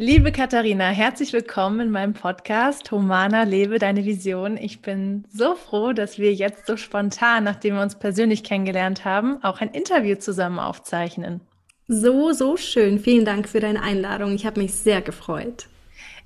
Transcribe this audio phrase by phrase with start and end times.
[0.00, 4.56] Liebe Katharina, herzlich willkommen in meinem Podcast Humana Lebe deine Vision.
[4.56, 9.42] Ich bin so froh, dass wir jetzt so spontan, nachdem wir uns persönlich kennengelernt haben,
[9.42, 11.40] auch ein Interview zusammen aufzeichnen.
[11.88, 13.00] So, so schön.
[13.00, 14.36] Vielen Dank für deine Einladung.
[14.36, 15.66] Ich habe mich sehr gefreut.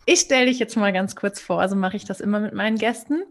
[0.05, 2.77] Ich stelle dich jetzt mal ganz kurz vor, so mache ich das immer mit meinen
[2.77, 3.23] Gästen.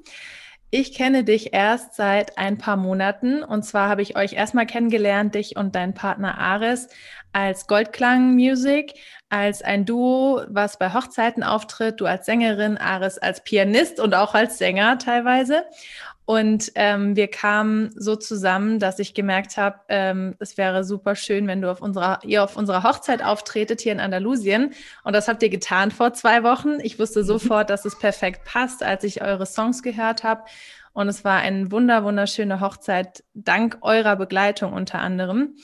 [0.74, 5.36] Ich kenne dich erst seit ein paar Monaten und zwar habe ich euch erstmal kennengelernt,
[5.36, 6.88] dich und deinen Partner Ares
[7.34, 8.94] als Goldklang Music,
[9.30, 14.34] als ein Duo, was bei Hochzeiten auftritt, du als Sängerin, Ares als Pianist und auch
[14.34, 15.64] als Sänger teilweise.
[16.26, 21.48] Und ähm, wir kamen so zusammen, dass ich gemerkt habe, ähm, es wäre super schön,
[21.48, 24.74] wenn du auf unserer, ihr auf unserer Hochzeit auftretet hier in Andalusien.
[25.04, 26.80] Und das habt ihr getan vor zwei Wochen.
[26.82, 27.26] Ich wusste mhm.
[27.26, 30.44] sofort, dass es perfekt passt, als ich eure Songs gehört habe.
[30.94, 35.56] Und es war eine wunder, wunderschöne Hochzeit, dank eurer Begleitung unter anderem.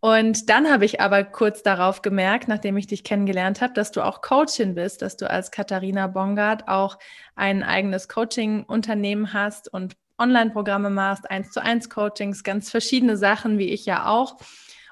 [0.00, 4.00] Und dann habe ich aber kurz darauf gemerkt, nachdem ich dich kennengelernt habe, dass du
[4.02, 6.98] auch Coachin bist, dass du als Katharina Bongard auch
[7.36, 13.70] ein eigenes Coaching-Unternehmen hast und Online-Programme machst, eins zu eins Coachings, ganz verschiedene Sachen, wie
[13.70, 14.36] ich ja auch,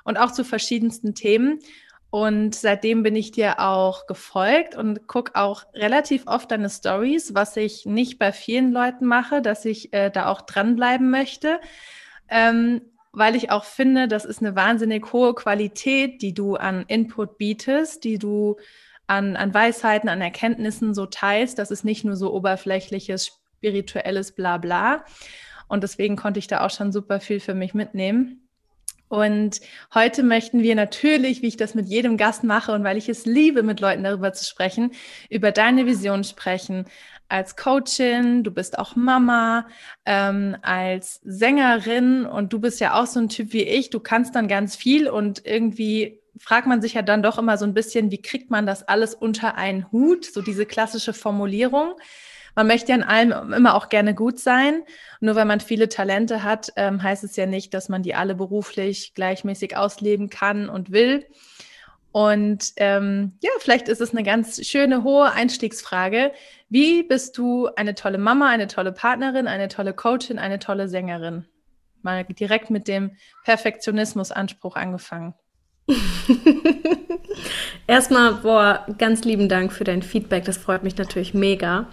[0.05, 1.61] und auch zu verschiedensten Themen.
[2.11, 7.57] Und seitdem bin ich dir auch gefolgt und gucke auch relativ oft deine Stories, was
[7.57, 11.61] ich nicht bei vielen Leuten mache, dass ich äh, da auch dranbleiben möchte.
[12.31, 12.81] Ähm,
[13.19, 18.05] weil ich auch finde, das ist eine wahnsinnig hohe Qualität, die du an Input bietest,
[18.05, 18.57] die du
[19.07, 21.59] an, an Weisheiten, an Erkenntnissen so teilst.
[21.59, 25.05] Das ist nicht nur so oberflächliches, spirituelles Blabla.
[25.69, 28.49] Und deswegen konnte ich da auch schon super viel für mich mitnehmen.
[29.09, 29.61] Und
[29.95, 33.25] heute möchten wir natürlich, wie ich das mit jedem Gast mache und weil ich es
[33.25, 34.93] liebe, mit Leuten darüber zu sprechen,
[35.31, 36.85] über deine Vision sprechen,
[37.29, 39.67] als Coachin, du bist auch Mama,
[40.07, 43.91] ähm, als Sängerin und du bist ja auch so ein Typ wie ich.
[43.91, 47.65] Du kannst dann ganz viel und irgendwie fragt man sich ja dann doch immer so
[47.65, 50.25] ein bisschen, wie kriegt man das alles unter einen Hut?
[50.25, 51.95] So diese klassische Formulierung.
[52.55, 54.83] Man möchte ja in allem immer auch gerne gut sein.
[55.21, 58.35] Nur weil man viele Talente hat, ähm, heißt es ja nicht, dass man die alle
[58.35, 61.27] beruflich gleichmäßig ausleben kann und will.
[62.13, 66.33] Und ähm, ja, vielleicht ist es eine ganz schöne, hohe Einstiegsfrage.
[66.69, 71.45] Wie bist du eine tolle Mama, eine tolle Partnerin, eine tolle Coachin, eine tolle Sängerin?
[72.03, 75.35] Mal direkt mit dem Perfektionismusanspruch angefangen.
[77.87, 80.45] Erstmal, boah, ganz lieben Dank für dein Feedback.
[80.45, 81.87] Das freut mich natürlich mega.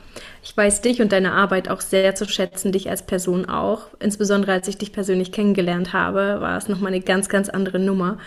[0.44, 3.88] Ich weiß dich und deine Arbeit auch sehr zu schätzen, dich als Person auch.
[4.00, 8.17] Insbesondere als ich dich persönlich kennengelernt habe, war es nochmal eine ganz, ganz andere Nummer.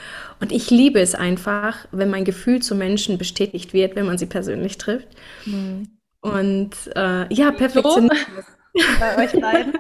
[0.40, 4.26] Und ich liebe es einfach, wenn mein Gefühl zu Menschen bestätigt wird, wenn man sie
[4.26, 5.08] persönlich trifft.
[5.44, 5.88] Mhm.
[6.20, 8.44] Und äh, ja, Perfektionismus.
[9.00, 9.74] Bei euch beiden?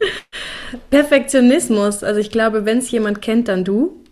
[0.90, 2.02] Perfektionismus.
[2.02, 4.04] Also ich glaube, wenn es jemand kennt, dann du.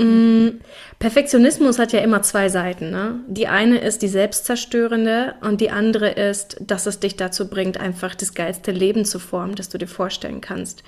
[0.00, 0.60] Mm,
[0.98, 2.90] Perfektionismus hat ja immer zwei Seiten.
[2.90, 3.20] Ne?
[3.26, 8.14] Die eine ist die selbstzerstörende und die andere ist, dass es dich dazu bringt, einfach
[8.14, 10.82] das geilste Leben zu formen, das du dir vorstellen kannst.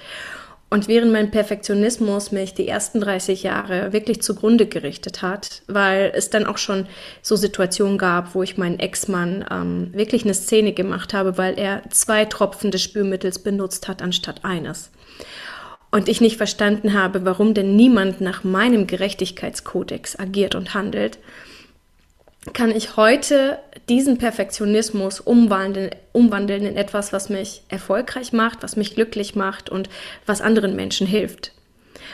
[0.71, 6.31] Und während mein Perfektionismus mich die ersten 30 Jahre wirklich zugrunde gerichtet hat, weil es
[6.31, 6.87] dann auch schon
[7.21, 11.83] so Situationen gab, wo ich meinen Ex-Mann ähm, wirklich eine Szene gemacht habe, weil er
[11.91, 14.91] zwei Tropfen des Spülmittels benutzt hat anstatt eines
[15.93, 21.19] und ich nicht verstanden habe, warum denn niemand nach meinem Gerechtigkeitskodex agiert und handelt,
[22.55, 23.59] kann ich heute
[23.89, 29.89] diesen Perfektionismus umwandeln, umwandeln in etwas, was mich erfolgreich macht, was mich glücklich macht und
[30.27, 31.53] was anderen Menschen hilft.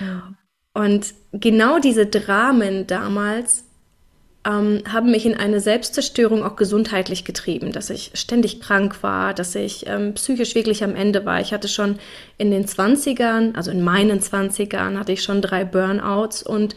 [0.00, 0.34] Ja.
[0.74, 3.64] Und genau diese Dramen damals
[4.48, 9.54] ähm, haben mich in eine Selbstzerstörung auch gesundheitlich getrieben, dass ich ständig krank war, dass
[9.54, 11.40] ich ähm, psychisch wirklich am Ende war.
[11.40, 11.98] Ich hatte schon
[12.38, 16.76] in den 20ern, also in meinen 20ern, hatte ich schon drei Burnouts und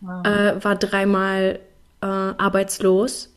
[0.00, 0.26] wow.
[0.26, 1.60] äh, war dreimal
[2.00, 3.32] äh, arbeitslos.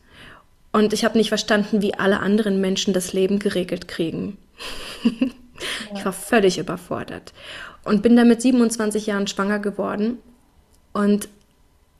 [0.72, 4.36] Und ich habe nicht verstanden, wie alle anderen Menschen das Leben geregelt kriegen.
[5.94, 7.32] ich war völlig überfordert
[7.84, 10.18] und bin dann mit 27 Jahren schwanger geworden
[10.92, 11.28] und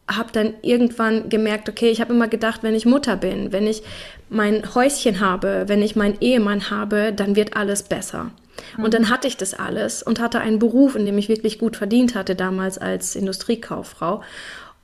[0.08, 3.82] habe dann irgendwann gemerkt, okay, ich habe immer gedacht, wenn ich Mutter bin, wenn ich
[4.28, 8.30] mein Häuschen habe, wenn ich meinen Ehemann habe, dann wird alles besser.
[8.76, 8.84] Mhm.
[8.84, 11.76] Und dann hatte ich das alles und hatte einen Beruf, in dem ich wirklich gut
[11.76, 14.22] verdient hatte, damals als Industriekauffrau.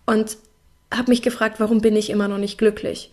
[0.07, 0.37] Und
[0.93, 3.13] habe mich gefragt, warum bin ich immer noch nicht glücklich?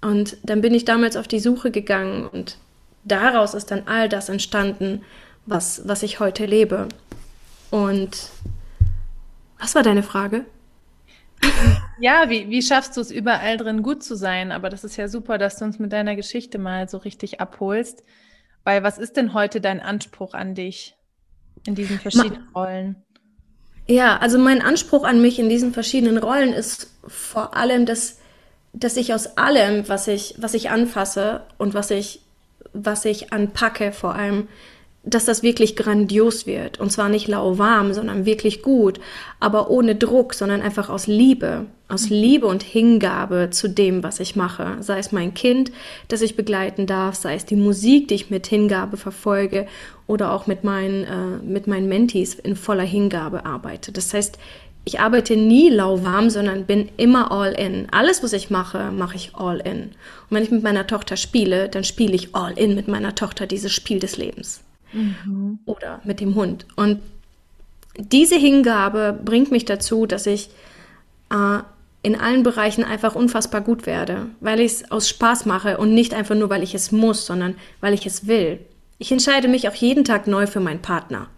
[0.00, 2.56] Und dann bin ich damals auf die Suche gegangen und
[3.04, 5.02] daraus ist dann all das entstanden,
[5.44, 6.88] was, was ich heute lebe.
[7.70, 8.30] Und
[9.58, 10.44] was war deine Frage?
[11.98, 14.52] Ja, wie, wie schaffst du es überall drin gut zu sein?
[14.52, 18.02] Aber das ist ja super, dass du uns mit deiner Geschichte mal so richtig abholst.
[18.64, 20.96] Weil was ist denn heute dein Anspruch an dich
[21.66, 22.96] in diesen verschiedenen Rollen?
[23.86, 28.18] Ja, also mein Anspruch an mich in diesen verschiedenen Rollen ist vor allem, dass,
[28.72, 32.22] dass ich aus allem, was ich, was ich anfasse und was ich,
[32.72, 34.48] was ich anpacke, vor allem
[35.02, 36.78] dass das wirklich grandios wird.
[36.78, 39.00] Und zwar nicht lauwarm, sondern wirklich gut,
[39.38, 41.66] aber ohne Druck, sondern einfach aus Liebe.
[41.88, 44.76] Aus Liebe und Hingabe zu dem, was ich mache.
[44.80, 45.72] Sei es mein Kind,
[46.08, 49.66] das ich begleiten darf, sei es die Musik, die ich mit Hingabe verfolge
[50.06, 53.92] oder auch mit meinen, äh, mit meinen Mentees in voller Hingabe arbeite.
[53.92, 54.38] Das heißt,
[54.84, 57.88] ich arbeite nie lauwarm, sondern bin immer all in.
[57.90, 59.82] Alles, was ich mache, mache ich all in.
[59.82, 59.92] Und
[60.30, 63.72] wenn ich mit meiner Tochter spiele, dann spiele ich all in mit meiner Tochter dieses
[63.72, 64.62] Spiel des Lebens
[64.92, 65.58] mhm.
[65.64, 66.66] oder mit dem Hund.
[66.76, 67.00] Und
[67.96, 70.50] diese Hingabe bringt mich dazu, dass ich
[71.30, 71.58] äh,
[72.02, 76.14] in allen Bereichen einfach unfassbar gut werde, weil ich es aus Spaß mache und nicht
[76.14, 78.58] einfach nur, weil ich es muss, sondern weil ich es will.
[78.98, 81.28] Ich entscheide mich auch jeden Tag neu für meinen Partner.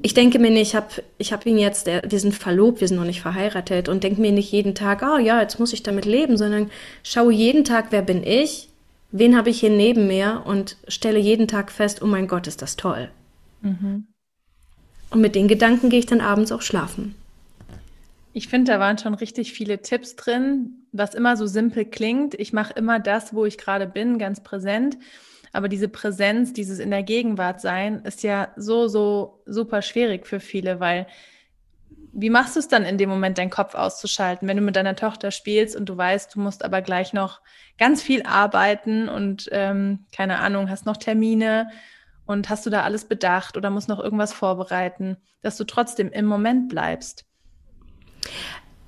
[0.00, 0.86] Ich denke mir nicht, ich habe
[1.18, 4.20] ich hab ihn jetzt, der, wir sind verlobt, wir sind noch nicht verheiratet und denke
[4.20, 6.70] mir nicht jeden Tag, oh ja, jetzt muss ich damit leben, sondern
[7.02, 8.68] schaue jeden Tag, wer bin ich,
[9.10, 12.62] wen habe ich hier neben mir und stelle jeden Tag fest, oh mein Gott, ist
[12.62, 13.10] das toll.
[13.62, 14.06] Mhm.
[15.10, 17.14] Und mit den Gedanken gehe ich dann abends auch schlafen.
[18.34, 22.34] Ich finde, da waren schon richtig viele Tipps drin, was immer so simpel klingt.
[22.34, 24.98] Ich mache immer das, wo ich gerade bin, ganz präsent.
[25.52, 30.40] Aber diese Präsenz, dieses in der Gegenwart sein, ist ja so, so super schwierig für
[30.40, 31.06] viele, weil
[32.20, 34.96] wie machst du es dann in dem Moment, deinen Kopf auszuschalten, wenn du mit deiner
[34.96, 37.40] Tochter spielst und du weißt, du musst aber gleich noch
[37.78, 41.68] ganz viel arbeiten und ähm, keine Ahnung, hast noch Termine
[42.26, 46.26] und hast du da alles bedacht oder musst noch irgendwas vorbereiten, dass du trotzdem im
[46.26, 47.24] Moment bleibst?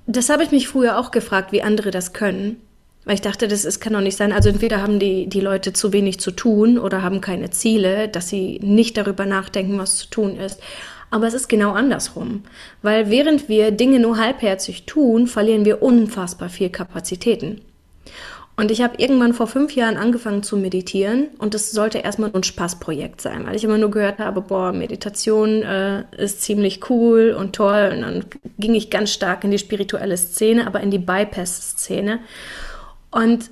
[0.07, 2.57] Das habe ich mich früher auch gefragt, wie andere das können.
[3.05, 4.31] Weil ich dachte, das ist, kann doch nicht sein.
[4.31, 8.29] Also entweder haben die, die Leute zu wenig zu tun oder haben keine Ziele, dass
[8.29, 10.61] sie nicht darüber nachdenken, was zu tun ist.
[11.11, 12.43] Aber es ist genau andersrum.
[12.81, 17.61] Weil während wir Dinge nur halbherzig tun, verlieren wir unfassbar viel Kapazitäten.
[18.57, 22.43] Und ich habe irgendwann vor fünf Jahren angefangen zu meditieren und das sollte erstmal ein
[22.43, 27.55] Spaßprojekt sein, weil ich immer nur gehört habe, boah, Meditation äh, ist ziemlich cool und
[27.55, 27.91] toll.
[27.95, 28.25] Und dann
[28.59, 32.19] ging ich ganz stark in die spirituelle Szene, aber in die Bypass-Szene.
[33.09, 33.49] Und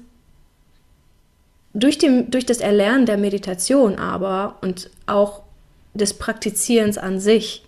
[1.74, 5.44] durch, dem, durch das Erlernen der Meditation aber und auch
[5.94, 7.64] des Praktizierens an sich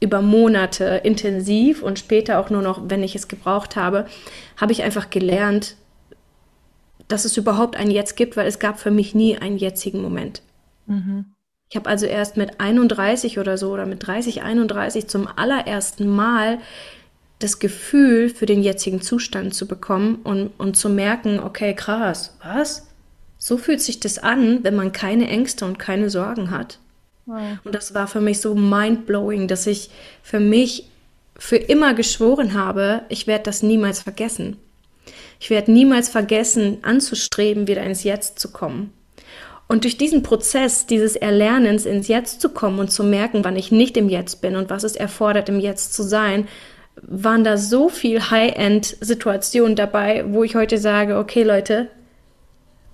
[0.00, 4.06] über Monate intensiv und später auch nur noch, wenn ich es gebraucht habe,
[4.56, 5.76] habe ich einfach gelernt,
[7.08, 10.42] dass es überhaupt ein Jetzt gibt, weil es gab für mich nie einen jetzigen Moment.
[10.86, 11.26] Mhm.
[11.70, 16.58] Ich habe also erst mit 31 oder so oder mit 30, 31 zum allerersten Mal
[17.38, 22.86] das Gefühl für den jetzigen Zustand zu bekommen und, und zu merken, okay, krass, was?
[23.38, 26.78] So fühlt sich das an, wenn man keine Ängste und keine Sorgen hat.
[27.64, 29.90] Und das war für mich so mindblowing, dass ich
[30.22, 30.88] für mich
[31.36, 34.56] für immer geschworen habe, ich werde das niemals vergessen.
[35.40, 38.92] Ich werde niemals vergessen, anzustreben, wieder ins Jetzt zu kommen.
[39.66, 43.72] Und durch diesen Prozess dieses Erlernens ins Jetzt zu kommen und zu merken, wann ich
[43.72, 46.46] nicht im Jetzt bin und was es erfordert, im Jetzt zu sein,
[47.02, 51.88] waren da so viel High-End-Situationen dabei, wo ich heute sage, okay Leute,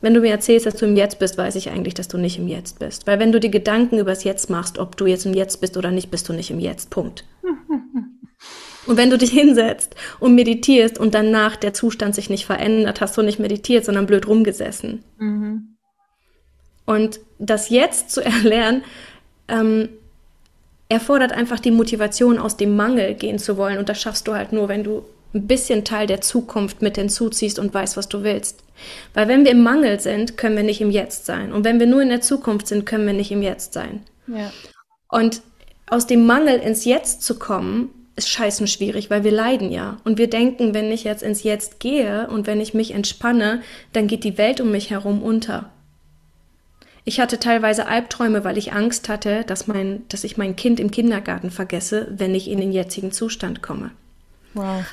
[0.00, 2.38] wenn du mir erzählst, dass du im Jetzt bist, weiß ich eigentlich, dass du nicht
[2.38, 3.06] im Jetzt bist.
[3.06, 5.90] Weil wenn du dir Gedanken übers Jetzt machst, ob du jetzt im Jetzt bist oder
[5.90, 6.90] nicht, bist du nicht im Jetzt.
[6.90, 7.24] Punkt.
[8.86, 13.16] Und wenn du dich hinsetzt und meditierst und danach der Zustand sich nicht verändert, hast
[13.16, 15.04] du nicht meditiert, sondern blöd rumgesessen.
[15.18, 15.76] Mhm.
[16.86, 18.82] Und das Jetzt zu erlernen,
[19.48, 19.90] ähm,
[20.88, 23.78] erfordert einfach die Motivation, aus dem Mangel gehen zu wollen.
[23.78, 25.04] Und das schaffst du halt nur, wenn du
[25.34, 28.64] ein bisschen Teil der Zukunft mit hinzuziehst und weißt, was du willst.
[29.14, 31.52] Weil wenn wir im Mangel sind, können wir nicht im Jetzt sein.
[31.52, 34.02] Und wenn wir nur in der Zukunft sind, können wir nicht im Jetzt sein.
[34.26, 34.52] Ja.
[35.08, 35.42] Und
[35.86, 39.96] aus dem Mangel ins Jetzt zu kommen, ist scheißen schwierig, weil wir leiden ja.
[40.04, 44.06] Und wir denken, wenn ich jetzt ins Jetzt gehe und wenn ich mich entspanne, dann
[44.06, 45.70] geht die Welt um mich herum unter.
[47.04, 50.90] Ich hatte teilweise Albträume, weil ich Angst hatte, dass, mein, dass ich mein Kind im
[50.90, 53.90] Kindergarten vergesse, wenn ich in den jetzigen Zustand komme.
[54.54, 54.84] Wow.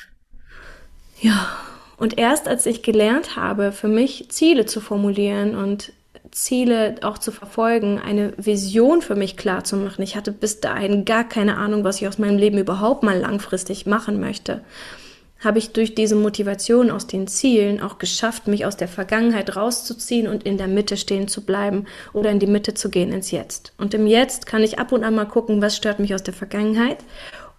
[1.20, 1.48] Ja,
[1.98, 5.92] und erst als ich gelernt habe, für mich Ziele zu formulieren und
[6.30, 10.02] Ziele auch zu verfolgen, eine Vision für mich klar zu machen.
[10.02, 13.86] Ich hatte bis dahin gar keine Ahnung, was ich aus meinem Leben überhaupt mal langfristig
[13.86, 14.60] machen möchte.
[15.40, 20.26] Habe ich durch diese Motivation aus den Zielen auch geschafft, mich aus der Vergangenheit rauszuziehen
[20.26, 23.72] und in der Mitte stehen zu bleiben oder in die Mitte zu gehen ins Jetzt.
[23.78, 26.34] Und im Jetzt kann ich ab und an mal gucken, was stört mich aus der
[26.34, 26.98] Vergangenheit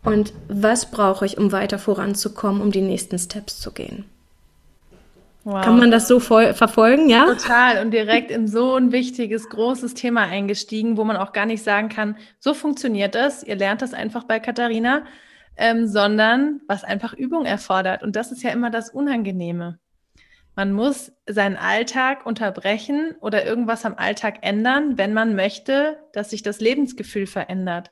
[0.04, 4.06] und was brauche ich, um weiter voranzukommen, um die nächsten Steps zu gehen.
[5.50, 5.66] Wow.
[5.66, 7.26] Kann man das so verfolgen, ja?
[7.26, 7.84] Total.
[7.84, 11.90] Und direkt in so ein wichtiges, großes Thema eingestiegen, wo man auch gar nicht sagen
[11.90, 13.44] kann, so funktioniert das.
[13.44, 15.06] Ihr lernt das einfach bei Katharina,
[15.58, 18.04] ähm, sondern was einfach Übung erfordert.
[18.04, 19.80] Und das ist ja immer das Unangenehme.
[20.56, 26.44] Man muss seinen Alltag unterbrechen oder irgendwas am Alltag ändern, wenn man möchte, dass sich
[26.44, 27.90] das Lebensgefühl verändert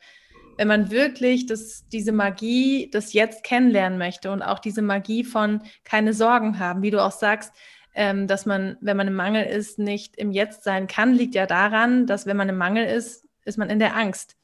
[0.58, 5.62] wenn man wirklich das, diese Magie des Jetzt kennenlernen möchte und auch diese Magie von
[5.84, 7.54] keine Sorgen haben, wie du auch sagst,
[7.94, 11.46] ähm, dass man, wenn man im Mangel ist, nicht im Jetzt sein kann, liegt ja
[11.46, 14.36] daran, dass wenn man im Mangel ist, ist man in der Angst.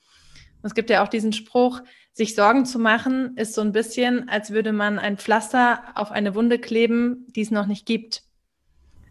[0.61, 1.81] Und es gibt ja auch diesen Spruch,
[2.13, 6.35] sich Sorgen zu machen, ist so ein bisschen, als würde man ein Pflaster auf eine
[6.35, 8.23] Wunde kleben, die es noch nicht gibt.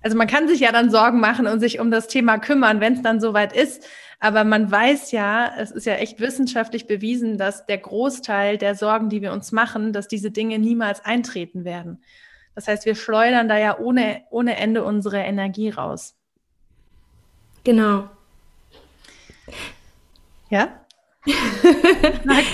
[0.02, 2.94] Also man kann sich ja dann Sorgen machen und sich um das Thema kümmern, wenn
[2.94, 3.86] es dann soweit ist.
[4.22, 9.08] Aber man weiß ja, es ist ja echt wissenschaftlich bewiesen, dass der Großteil der Sorgen,
[9.08, 12.04] die wir uns machen, dass diese Dinge niemals eintreten werden.
[12.54, 16.14] Das heißt, wir schleudern da ja ohne, ohne Ende unsere Energie raus.
[17.64, 18.08] Genau.
[20.50, 20.68] Ja?
[21.24, 21.28] ich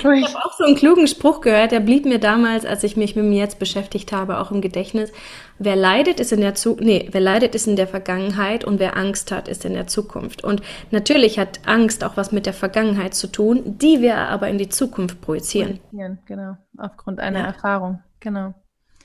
[0.05, 3.27] habe auch so einen klugen Spruch gehört, der blieb mir damals, als ich mich mit
[3.27, 5.13] mir jetzt beschäftigt habe, auch im Gedächtnis.
[5.59, 8.97] Wer leidet, ist in der Zu nee, wer leidet, ist in der Vergangenheit und wer
[8.97, 10.45] Angst hat, ist in der Zukunft.
[10.45, 14.59] Und natürlich hat Angst auch was mit der Vergangenheit zu tun, die wir aber in
[14.59, 15.81] die Zukunft projizieren.
[16.27, 17.47] Genau, aufgrund einer ja.
[17.47, 18.55] Erfahrung, genau.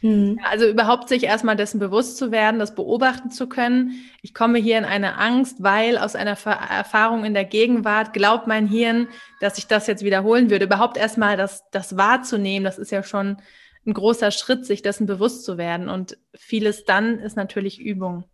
[0.03, 0.37] Mhm.
[0.43, 3.93] Also überhaupt sich erstmal dessen bewusst zu werden, das beobachten zu können.
[4.21, 8.67] Ich komme hier in eine Angst, weil aus einer Erfahrung in der Gegenwart glaubt mein
[8.67, 9.07] Hirn,
[9.39, 10.65] dass ich das jetzt wiederholen würde.
[10.65, 13.37] Überhaupt erstmal das, das wahrzunehmen, das ist ja schon
[13.85, 15.89] ein großer Schritt, sich dessen bewusst zu werden.
[15.89, 18.25] Und vieles dann ist natürlich Übung.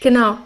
[0.00, 0.38] Genau.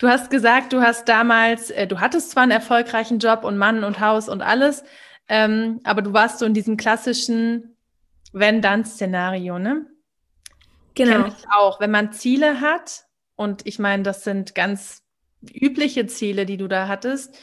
[0.00, 3.84] Du hast gesagt, du hast damals, äh, du hattest zwar einen erfolgreichen Job und Mann
[3.84, 4.82] und Haus und alles,
[5.28, 7.76] ähm, aber du warst so in diesem klassischen
[8.32, 9.86] wenn-dann-Szenario, ne?
[10.94, 11.26] Genau.
[11.26, 11.80] ich auch.
[11.80, 13.04] Wenn man Ziele hat,
[13.36, 15.02] und ich meine, das sind ganz
[15.42, 17.38] übliche Ziele, die du da hattest,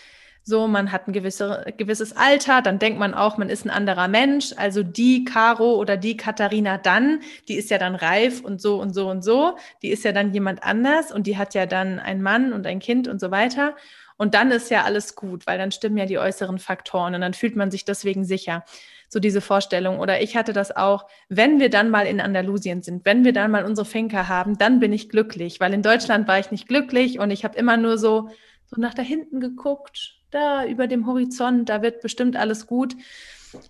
[0.49, 4.07] so, man hat ein gewisse, gewisses Alter, dann denkt man auch, man ist ein anderer
[4.07, 4.53] Mensch.
[4.57, 8.93] Also die Caro oder die Katharina dann, die ist ja dann reif und so und
[8.93, 9.55] so und so.
[9.81, 12.79] Die ist ja dann jemand anders und die hat ja dann einen Mann und ein
[12.79, 13.75] Kind und so weiter.
[14.17, 17.33] Und dann ist ja alles gut, weil dann stimmen ja die äußeren Faktoren und dann
[17.33, 18.65] fühlt man sich deswegen sicher
[19.07, 19.99] so diese Vorstellung.
[19.99, 23.51] Oder ich hatte das auch, wenn wir dann mal in Andalusien sind, wenn wir dann
[23.51, 27.19] mal unsere Finca haben, dann bin ich glücklich, weil in Deutschland war ich nicht glücklich
[27.19, 28.29] und ich habe immer nur so,
[28.65, 32.95] so nach da hinten geguckt, da über dem Horizont, da wird bestimmt alles gut.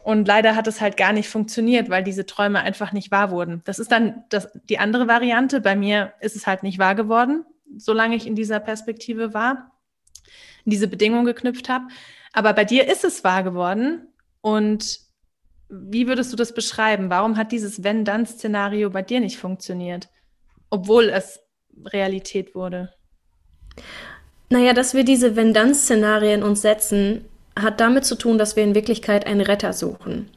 [0.03, 3.61] Und leider hat es halt gar nicht funktioniert, weil diese Träume einfach nicht wahr wurden.
[3.65, 5.61] Das ist dann das, die andere Variante.
[5.61, 7.45] Bei mir ist es halt nicht wahr geworden,
[7.77, 9.71] solange ich in dieser Perspektive war,
[10.65, 11.87] in diese Bedingungen geknüpft habe.
[12.33, 14.07] Aber bei dir ist es wahr geworden.
[14.41, 14.99] Und
[15.69, 17.09] wie würdest du das beschreiben?
[17.09, 20.09] Warum hat dieses Wenn-Dann-Szenario bei dir nicht funktioniert,
[20.69, 21.39] obwohl es
[21.85, 22.93] Realität wurde?
[24.49, 27.25] Naja, dass wir diese Wenn-Dann-Szenarien uns setzen,
[27.57, 30.29] hat damit zu tun, dass wir in Wirklichkeit einen Retter suchen.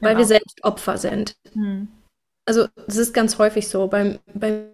[0.00, 0.18] Weil ja.
[0.18, 1.36] wir selbst Opfer sind.
[1.52, 1.88] Hm.
[2.46, 3.86] Also, das ist ganz häufig so.
[3.86, 4.66] Bei, bei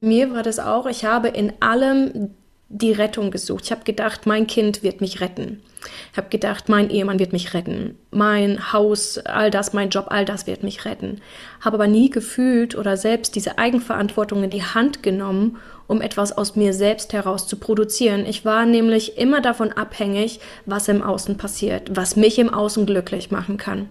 [0.00, 2.34] mir war das auch, ich habe in allem
[2.74, 3.64] die Rettung gesucht.
[3.64, 5.62] Ich habe gedacht, mein Kind wird mich retten.
[6.10, 7.96] Ich habe gedacht, mein Ehemann wird mich retten.
[8.10, 11.20] Mein Haus, all das, mein Job, all das wird mich retten.
[11.60, 16.56] Habe aber nie gefühlt oder selbst diese Eigenverantwortung in die Hand genommen, um etwas aus
[16.56, 18.26] mir selbst heraus zu produzieren.
[18.26, 23.30] Ich war nämlich immer davon abhängig, was im Außen passiert, was mich im Außen glücklich
[23.30, 23.88] machen kann.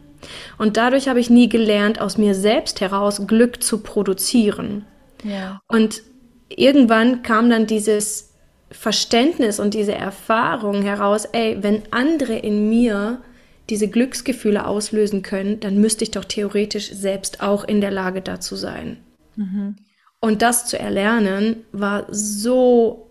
[0.58, 4.86] Und dadurch habe ich nie gelernt, aus mir selbst heraus Glück zu produzieren.
[5.24, 5.60] Ja.
[5.68, 6.02] Und
[6.50, 8.33] irgendwann kam dann dieses
[8.74, 13.22] Verständnis und diese Erfahrung heraus, ey, wenn andere in mir
[13.70, 18.56] diese Glücksgefühle auslösen können, dann müsste ich doch theoretisch selbst auch in der Lage dazu
[18.56, 18.98] sein.
[19.36, 19.78] Mhm.
[20.20, 23.08] Und das zu erlernen war so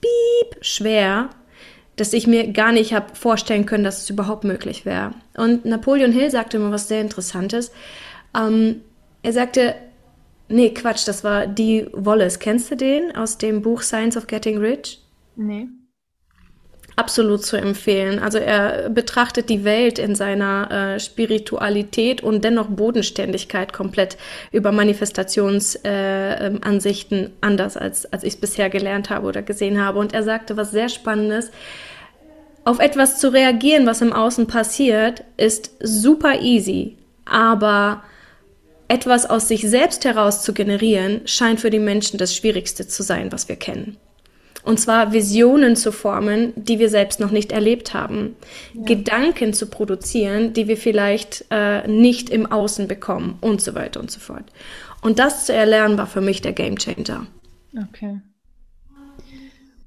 [0.00, 1.30] piep schwer,
[1.96, 5.12] dass ich mir gar nicht habe vorstellen können, dass es überhaupt möglich wäre.
[5.36, 7.72] Und Napoleon Hill sagte immer was sehr Interessantes.
[8.36, 8.82] Ähm,
[9.22, 9.74] er sagte,
[10.52, 12.40] Nee, Quatsch, das war die Wallace.
[12.40, 15.00] Kennst du den aus dem Buch Science of Getting Rich?
[15.36, 15.68] Nee.
[16.96, 18.18] absolut zu empfehlen.
[18.18, 24.18] Also er betrachtet die Welt in seiner äh, Spiritualität und dennoch Bodenständigkeit komplett
[24.52, 29.98] über Manifestationsansichten äh, anders, als, als ich es bisher gelernt habe oder gesehen habe.
[29.98, 31.50] Und er sagte was sehr Spannendes.
[32.64, 38.02] Auf etwas zu reagieren, was im Außen passiert, ist super easy, aber
[38.90, 43.30] etwas aus sich selbst heraus zu generieren, scheint für die Menschen das Schwierigste zu sein,
[43.30, 43.96] was wir kennen.
[44.62, 48.36] Und zwar Visionen zu formen, die wir selbst noch nicht erlebt haben.
[48.74, 48.82] Ja.
[48.84, 54.10] Gedanken zu produzieren, die wir vielleicht äh, nicht im Außen bekommen und so weiter und
[54.10, 54.44] so fort.
[55.00, 57.26] Und das zu erlernen war für mich der Game Changer.
[57.88, 58.20] Okay.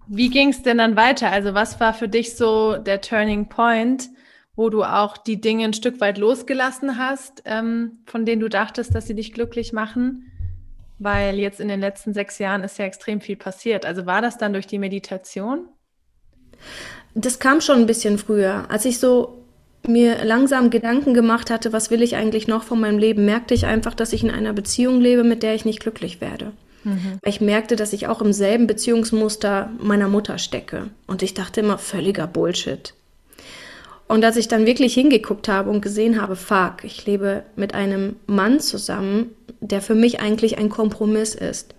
[0.07, 1.29] Wie ging es denn dann weiter?
[1.29, 4.09] Also was war für dich so der Turning Point,
[4.55, 8.93] wo du auch die Dinge ein Stück weit losgelassen hast, ähm, von denen du dachtest,
[8.93, 10.31] dass sie dich glücklich machen?
[10.99, 13.85] Weil jetzt in den letzten sechs Jahren ist ja extrem viel passiert.
[13.85, 15.67] Also war das dann durch die Meditation?
[17.15, 18.65] Das kam schon ein bisschen früher.
[18.69, 19.43] Als ich so
[19.87, 23.65] mir langsam Gedanken gemacht hatte, was will ich eigentlich noch von meinem Leben, merkte ich
[23.65, 26.53] einfach, dass ich in einer Beziehung lebe, mit der ich nicht glücklich werde.
[26.83, 27.19] Mhm.
[27.25, 30.89] Ich merkte, dass ich auch im selben Beziehungsmuster meiner Mutter stecke.
[31.07, 32.93] Und ich dachte immer, völliger Bullshit.
[34.13, 38.17] Und als ich dann wirklich hingeguckt habe und gesehen habe, fuck, ich lebe mit einem
[38.27, 41.73] Mann zusammen, der für mich eigentlich ein Kompromiss ist,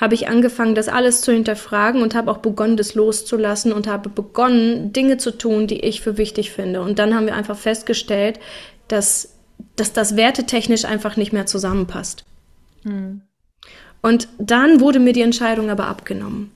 [0.00, 4.08] habe ich angefangen, das alles zu hinterfragen und habe auch begonnen, das loszulassen und habe
[4.08, 6.80] begonnen, Dinge zu tun, die ich für wichtig finde.
[6.80, 8.40] Und dann haben wir einfach festgestellt,
[8.88, 9.34] dass,
[9.76, 12.24] dass das wertetechnisch einfach nicht mehr zusammenpasst.
[12.84, 13.20] Mhm.
[14.00, 16.50] Und dann wurde mir die Entscheidung aber abgenommen.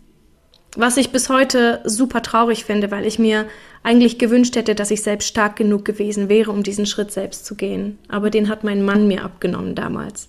[0.74, 3.46] Was ich bis heute super traurig finde, weil ich mir
[3.82, 7.56] eigentlich gewünscht hätte, dass ich selbst stark genug gewesen wäre, um diesen Schritt selbst zu
[7.56, 7.98] gehen.
[8.08, 10.28] Aber den hat mein Mann mir abgenommen damals.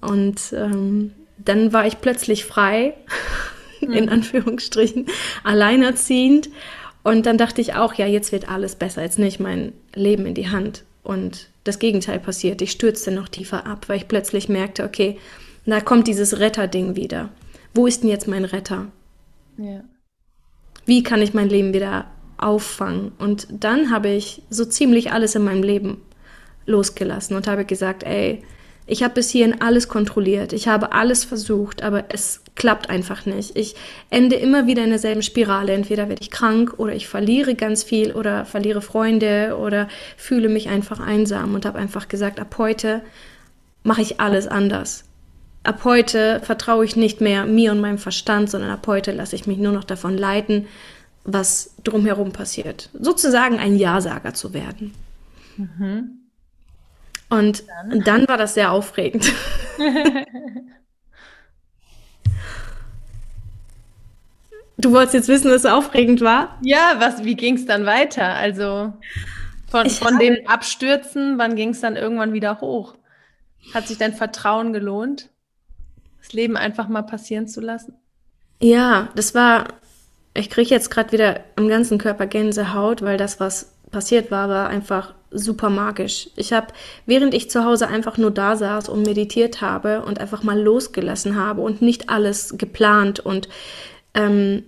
[0.00, 2.94] Und ähm, dann war ich plötzlich frei,
[3.80, 5.06] in Anführungsstrichen,
[5.44, 6.48] alleinerziehend.
[7.02, 9.02] Und dann dachte ich auch, ja, jetzt wird alles besser.
[9.02, 10.84] Jetzt nehme ich mein Leben in die Hand.
[11.02, 12.62] Und das Gegenteil passiert.
[12.62, 15.18] Ich stürzte noch tiefer ab, weil ich plötzlich merkte, okay,
[15.66, 17.28] da kommt dieses Retterding wieder.
[17.74, 18.86] Wo ist denn jetzt mein Retter?
[19.56, 19.84] Ja.
[20.84, 22.06] Wie kann ich mein Leben wieder
[22.38, 23.12] auffangen?
[23.18, 26.00] Und dann habe ich so ziemlich alles in meinem Leben
[26.66, 28.42] losgelassen und habe gesagt, ey,
[28.86, 33.56] ich habe bis hierhin alles kontrolliert, ich habe alles versucht, aber es klappt einfach nicht.
[33.56, 33.76] Ich
[34.10, 35.72] ende immer wieder in derselben Spirale.
[35.72, 40.68] Entweder werde ich krank oder ich verliere ganz viel oder verliere Freunde oder fühle mich
[40.68, 43.02] einfach einsam und habe einfach gesagt, ab heute
[43.84, 45.04] mache ich alles anders
[45.64, 49.46] ab heute vertraue ich nicht mehr mir und meinem Verstand, sondern ab heute lasse ich
[49.46, 50.66] mich nur noch davon leiten,
[51.24, 52.90] was drumherum passiert.
[52.98, 54.94] Sozusagen ein Ja-Sager zu werden.
[55.56, 56.18] Mhm.
[57.28, 58.04] Und dann.
[58.04, 59.32] dann war das sehr aufregend.
[64.78, 66.58] Du wolltest jetzt wissen, was aufregend war?
[66.62, 68.34] Ja, was, wie ging es dann weiter?
[68.34, 68.92] Also
[69.70, 72.96] von, von dem Abstürzen, wann ging es dann irgendwann wieder hoch?
[73.72, 75.28] Hat sich dein Vertrauen gelohnt?
[76.22, 77.94] Das Leben einfach mal passieren zu lassen?
[78.60, 79.68] Ja, das war,
[80.34, 84.68] ich kriege jetzt gerade wieder am ganzen Körper Gänsehaut, weil das, was passiert war, war
[84.68, 86.30] einfach super magisch.
[86.36, 86.68] Ich habe,
[87.06, 91.36] während ich zu Hause einfach nur da saß und meditiert habe und einfach mal losgelassen
[91.36, 93.48] habe und nicht alles geplant und
[94.14, 94.62] ähm,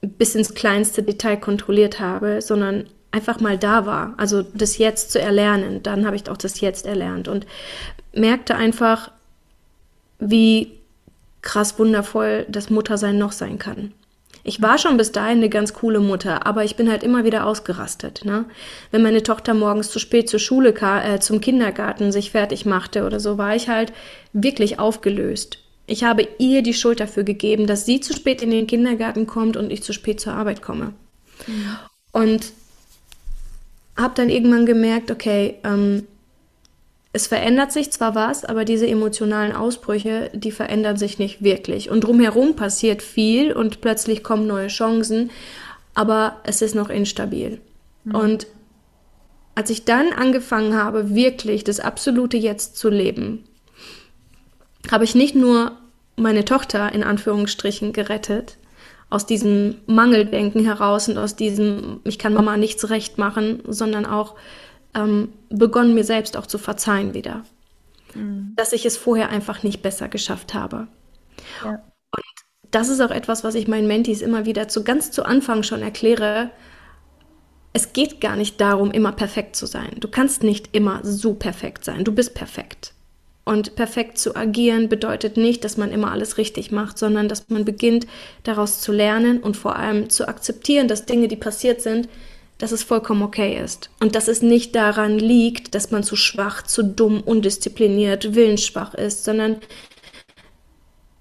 [0.00, 4.14] bis ins kleinste Detail kontrolliert habe, sondern einfach mal da war.
[4.16, 5.82] Also das Jetzt zu erlernen.
[5.82, 7.46] Dann habe ich auch das Jetzt erlernt und
[8.12, 9.10] merkte einfach,
[10.18, 10.79] wie
[11.42, 13.92] krass wundervoll das Muttersein noch sein kann.
[14.42, 17.46] Ich war schon bis dahin eine ganz coole Mutter, aber ich bin halt immer wieder
[17.46, 18.24] ausgerastet.
[18.24, 18.46] Ne?
[18.90, 23.20] Wenn meine Tochter morgens zu spät zur Schule, äh, zum Kindergarten sich fertig machte oder
[23.20, 23.92] so, war ich halt
[24.32, 25.58] wirklich aufgelöst.
[25.86, 29.56] Ich habe ihr die Schuld dafür gegeben, dass sie zu spät in den Kindergarten kommt
[29.56, 30.94] und ich zu spät zur Arbeit komme.
[31.46, 31.76] Mhm.
[32.12, 32.52] Und
[33.96, 36.06] habe dann irgendwann gemerkt, okay, ähm,
[37.12, 41.90] es verändert sich zwar was, aber diese emotionalen Ausbrüche, die verändern sich nicht wirklich.
[41.90, 45.30] Und drumherum passiert viel und plötzlich kommen neue Chancen,
[45.94, 47.60] aber es ist noch instabil.
[48.04, 48.14] Mhm.
[48.14, 48.46] Und
[49.56, 53.44] als ich dann angefangen habe, wirklich das absolute Jetzt zu leben,
[54.90, 55.72] habe ich nicht nur
[56.16, 58.56] meine Tochter in Anführungsstrichen gerettet,
[59.10, 64.36] aus diesem Mangeldenken heraus und aus diesem, ich kann Mama nichts recht machen, sondern auch
[64.94, 67.44] ähm, begonnen, mir selbst auch zu verzeihen wieder.
[68.14, 68.52] Mhm.
[68.56, 70.88] Dass ich es vorher einfach nicht besser geschafft habe.
[71.64, 71.82] Ja.
[72.14, 72.24] Und
[72.70, 75.82] das ist auch etwas, was ich meinen Mentees immer wieder zu ganz zu Anfang schon
[75.82, 76.50] erkläre.
[77.72, 79.96] Es geht gar nicht darum, immer perfekt zu sein.
[80.00, 82.04] Du kannst nicht immer so perfekt sein.
[82.04, 82.94] Du bist perfekt.
[83.44, 87.64] Und perfekt zu agieren bedeutet nicht, dass man immer alles richtig macht, sondern dass man
[87.64, 88.06] beginnt,
[88.42, 92.08] daraus zu lernen und vor allem zu akzeptieren, dass Dinge, die passiert sind,
[92.60, 93.90] dass es vollkommen okay ist.
[94.00, 99.24] Und dass es nicht daran liegt, dass man zu schwach, zu dumm, undiszipliniert, willensschwach ist,
[99.24, 99.56] sondern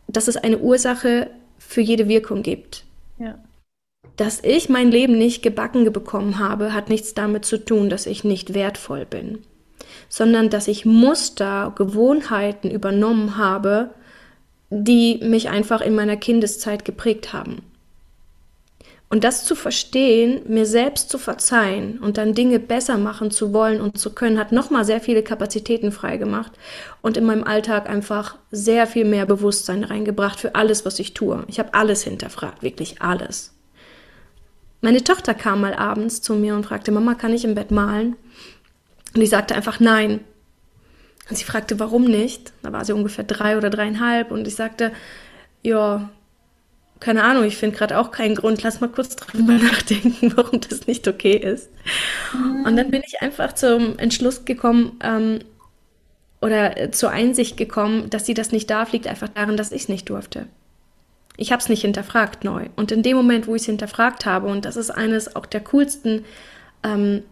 [0.08, 2.84] dass es eine Ursache für jede Wirkung gibt.
[3.18, 3.40] Ja.
[4.18, 8.24] Dass ich mein Leben nicht gebacken bekommen habe, hat nichts damit zu tun, dass ich
[8.24, 9.40] nicht wertvoll bin
[10.10, 13.92] sondern dass ich Muster, Gewohnheiten übernommen habe,
[14.70, 17.62] die mich einfach in meiner Kindeszeit geprägt haben.
[19.12, 23.82] Und das zu verstehen, mir selbst zu verzeihen und dann Dinge besser machen zu wollen
[23.82, 26.52] und zu können, hat nochmal sehr viele Kapazitäten freigemacht
[27.02, 31.44] und in meinem Alltag einfach sehr viel mehr Bewusstsein reingebracht für alles, was ich tue.
[31.48, 33.56] Ich habe alles hinterfragt, wirklich alles.
[34.82, 38.16] Meine Tochter kam mal abends zu mir und fragte, Mama, kann ich im Bett malen?
[39.16, 40.20] Und ich sagte einfach nein.
[41.30, 42.54] Und sie fragte, warum nicht?
[42.62, 44.92] Da war sie ungefähr drei oder dreieinhalb und ich sagte,
[45.64, 46.10] ja,
[47.00, 50.88] keine Ahnung, ich finde gerade auch keinen Grund, lass mal kurz drüber nachdenken, warum das
[50.88, 51.70] nicht okay ist.
[52.66, 55.40] Und dann bin ich einfach zum Entschluss gekommen ähm,
[56.42, 59.84] oder äh, zur Einsicht gekommen, dass sie das nicht darf, liegt einfach daran, dass ich
[59.84, 60.48] es nicht durfte.
[61.38, 62.66] Ich habe es nicht hinterfragt neu.
[62.76, 65.62] Und in dem Moment, wo ich es hinterfragt habe, und das ist eines auch der
[65.62, 66.26] coolsten
[66.84, 67.24] ähm,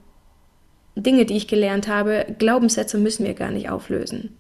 [0.96, 4.38] Dinge, die ich gelernt habe, Glaubenssätze müssen wir gar nicht auflösen.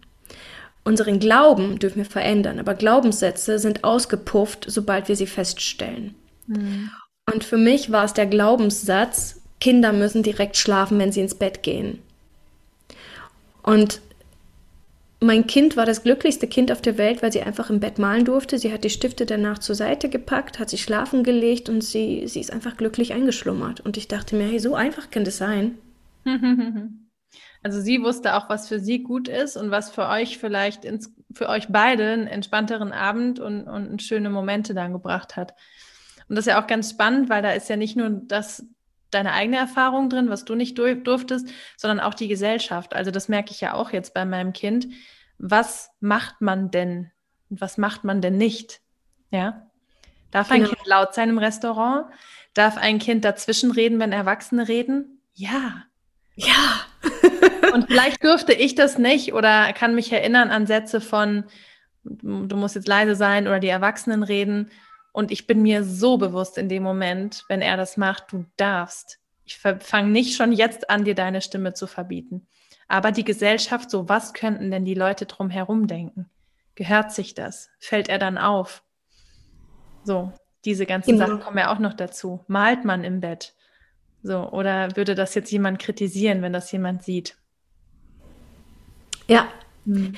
[0.87, 6.15] Unseren Glauben dürfen wir verändern, aber Glaubenssätze sind ausgepufft, sobald wir sie feststellen.
[6.45, 6.89] Mhm.
[7.29, 11.61] Und für mich war es der Glaubenssatz, Kinder müssen direkt schlafen, wenn sie ins Bett
[11.61, 11.99] gehen.
[13.63, 13.99] Und
[15.19, 18.23] mein Kind war das glücklichste Kind auf der Welt, weil sie einfach im Bett malen
[18.23, 18.57] durfte.
[18.57, 22.39] Sie hat die Stifte danach zur Seite gepackt, hat sich schlafen gelegt und sie, sie
[22.39, 23.81] ist einfach glücklich eingeschlummert.
[23.81, 25.79] Und ich dachte mir, hey, so einfach kann das sein.
[27.67, 31.13] Also sie wusste auch, was für sie gut ist und was für euch vielleicht ins,
[31.33, 35.53] für euch beide einen entspannteren Abend und, und schöne Momente dann gebracht hat.
[36.29, 38.65] Und das ist ja auch ganz spannend, weil da ist ja nicht nur das
[39.11, 42.95] deine eigene Erfahrung drin, was du nicht durftest, sondern auch die Gesellschaft.
[42.95, 44.87] Also das merke ich ja auch jetzt bei meinem Kind.
[45.37, 47.11] Was macht man denn
[47.49, 48.79] und was macht man denn nicht?
[49.29, 49.67] Ja?
[50.31, 50.73] Darf ein genau.
[50.73, 52.05] Kind laut sein im Restaurant?
[52.53, 55.21] Darf ein Kind dazwischen reden, wenn Erwachsene reden?
[55.33, 55.83] Ja.
[56.35, 56.85] Ja.
[57.73, 61.45] und vielleicht dürfte ich das nicht oder kann mich erinnern an Sätze von,
[62.03, 64.71] du musst jetzt leise sein oder die Erwachsenen reden.
[65.11, 69.19] Und ich bin mir so bewusst in dem Moment, wenn er das macht, du darfst.
[69.45, 72.45] Ich fange nicht schon jetzt an, dir deine Stimme zu verbieten.
[72.87, 76.29] Aber die Gesellschaft, so was könnten denn die Leute drumherum denken?
[76.75, 77.69] Gehört sich das?
[77.79, 78.83] Fällt er dann auf?
[80.03, 80.31] So,
[80.63, 81.25] diese ganzen genau.
[81.25, 82.43] Sachen kommen ja auch noch dazu.
[82.47, 83.55] Malt man im Bett?
[84.23, 87.37] So, oder würde das jetzt jemand kritisieren, wenn das jemand sieht?
[89.27, 89.47] Ja.
[89.85, 90.13] Hm.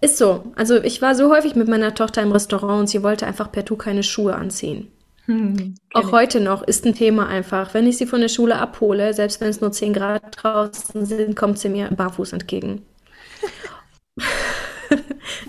[0.00, 0.52] Ist so.
[0.56, 3.64] Also ich war so häufig mit meiner Tochter im Restaurant und sie wollte einfach per
[3.64, 4.90] Tu keine Schuhe anziehen.
[5.26, 6.12] Hm, Auch ich.
[6.12, 7.74] heute noch ist ein Thema einfach.
[7.74, 11.36] Wenn ich sie von der Schule abhole, selbst wenn es nur 10 Grad draußen sind,
[11.36, 12.82] kommt sie mir barfuß entgegen.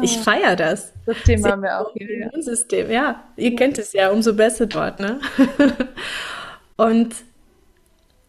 [0.02, 0.22] ich ah.
[0.22, 0.94] feiere das.
[1.06, 2.30] Das Thema sie haben wir auch hier.
[2.42, 3.24] System, ja.
[3.38, 5.20] Ihr kennt es ja, umso besser dort, ne?
[6.76, 7.16] und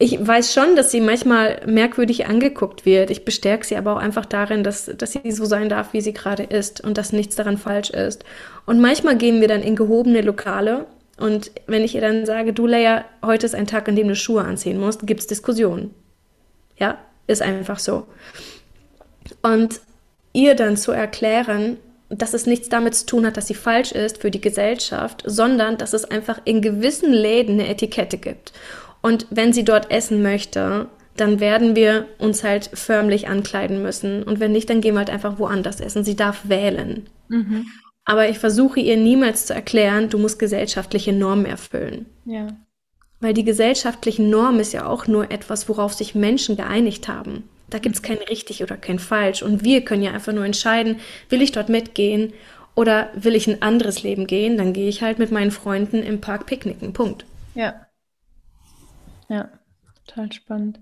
[0.03, 3.13] ich weiß schon, dass sie manchmal merkwürdig angeguckt wird.
[3.13, 6.13] Ich bestärke sie aber auch einfach darin, dass, dass sie so sein darf, wie sie
[6.13, 8.25] gerade ist und dass nichts daran falsch ist.
[8.67, 10.87] Und manchmal gehen wir dann in gehobene Lokale
[11.19, 14.17] und wenn ich ihr dann sage, du Leia, heute ist ein Tag, an dem du
[14.17, 15.95] Schuhe anziehen musst, gibt es Diskussionen.
[16.79, 18.09] Ja, ist einfach so.
[19.41, 19.81] Und
[20.33, 21.77] ihr dann zu erklären,
[22.09, 25.79] dass es nichts damit zu tun hat, dass sie falsch ist für die Gesellschaft, sondern
[25.79, 28.53] dass es einfach in gewissen Läden eine Etikette gibt.
[29.03, 34.23] Und wenn sie dort essen möchte, dann werden wir uns halt förmlich ankleiden müssen.
[34.23, 36.05] Und wenn nicht, dann gehen wir halt einfach woanders essen.
[36.05, 37.07] Sie darf wählen.
[37.29, 37.67] Mhm.
[38.05, 42.07] Aber ich versuche ihr niemals zu erklären, du musst gesellschaftliche Normen erfüllen.
[42.25, 42.49] Ja.
[43.21, 47.49] Weil die gesellschaftlichen Normen ist ja auch nur etwas, worauf sich Menschen geeinigt haben.
[47.71, 49.43] Da gibt es kein richtig oder kein falsch.
[49.43, 50.97] Und wir können ja einfach nur entscheiden,
[51.29, 52.33] will ich dort mitgehen
[52.75, 54.57] oder will ich ein anderes Leben gehen?
[54.57, 56.93] Dann gehe ich halt mit meinen Freunden im Park picknicken.
[56.93, 57.25] Punkt.
[57.55, 57.82] Ja.
[59.33, 59.49] Ja,
[60.05, 60.81] total spannend.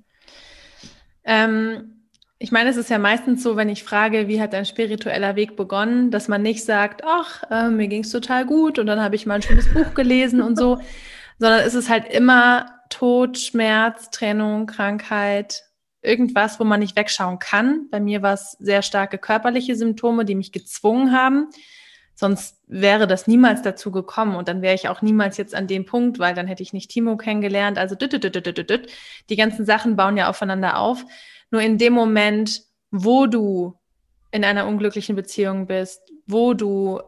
[1.23, 2.09] Ähm,
[2.41, 5.55] ich meine, es ist ja meistens so, wenn ich frage, wie hat dein spiritueller Weg
[5.55, 9.15] begonnen, dass man nicht sagt, ach, äh, mir ging es total gut und dann habe
[9.15, 10.81] ich mal ein schönes Buch gelesen und so,
[11.39, 15.63] sondern es ist halt immer Tod, Schmerz, Trennung, Krankheit,
[16.03, 17.87] irgendwas, wo man nicht wegschauen kann.
[17.89, 21.51] Bei mir war es sehr starke körperliche Symptome, die mich gezwungen haben,
[22.21, 25.87] Sonst wäre das niemals dazu gekommen und dann wäre ich auch niemals jetzt an dem
[25.87, 27.79] Punkt, weil dann hätte ich nicht Timo kennengelernt.
[27.79, 31.03] Also die ganzen Sachen bauen ja aufeinander auf.
[31.51, 33.73] Nur in dem Moment, wo du
[34.33, 37.01] in einer unglücklichen Beziehung bist, wo du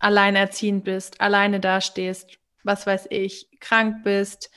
[0.00, 4.50] alleinerziehend bist, alleine dastehst, was weiß ich, krank bist,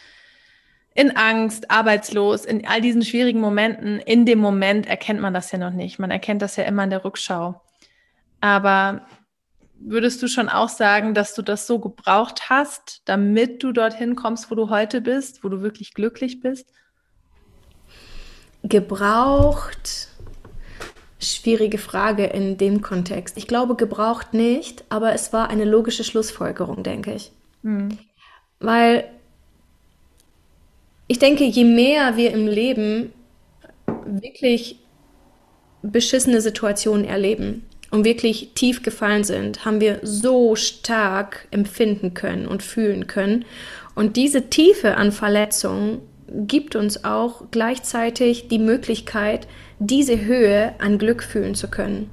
[0.95, 5.59] in Angst, arbeitslos, in all diesen schwierigen Momenten, in dem Moment erkennt man das ja
[5.59, 5.99] noch nicht.
[5.99, 7.61] Man erkennt das ja immer in der Rückschau.
[8.41, 9.05] Aber
[9.79, 14.49] würdest du schon auch sagen, dass du das so gebraucht hast, damit du dorthin kommst,
[14.51, 16.67] wo du heute bist, wo du wirklich glücklich bist?
[18.63, 20.09] Gebraucht.
[21.19, 23.37] Schwierige Frage in dem Kontext.
[23.37, 27.31] Ich glaube, gebraucht nicht, aber es war eine logische Schlussfolgerung, denke ich.
[27.63, 27.97] Hm.
[28.59, 29.09] Weil
[31.07, 33.13] ich denke, je mehr wir im Leben
[34.05, 34.79] wirklich
[35.81, 42.63] beschissene Situationen erleben und wirklich tief gefallen sind, haben wir so stark empfinden können und
[42.63, 43.45] fühlen können.
[43.95, 49.47] Und diese Tiefe an Verletzungen gibt uns auch gleichzeitig die Möglichkeit,
[49.79, 52.09] diese Höhe an Glück fühlen zu können.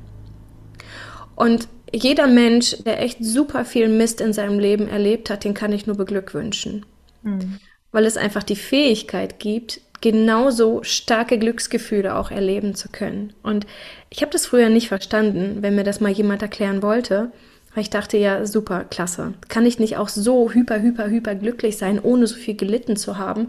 [1.34, 5.72] Und jeder Mensch, der echt super viel Mist in seinem Leben erlebt hat, den kann
[5.72, 6.86] ich nur beglückwünschen.
[7.22, 7.58] Mhm
[7.94, 13.32] weil es einfach die Fähigkeit gibt, genauso starke Glücksgefühle auch erleben zu können.
[13.42, 13.66] Und
[14.10, 17.32] ich habe das früher nicht verstanden, wenn mir das mal jemand erklären wollte,
[17.74, 19.32] weil ich dachte, ja, super, klasse.
[19.48, 23.16] Kann ich nicht auch so hyper, hyper, hyper glücklich sein, ohne so viel gelitten zu
[23.16, 23.48] haben?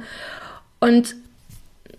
[0.80, 1.18] Und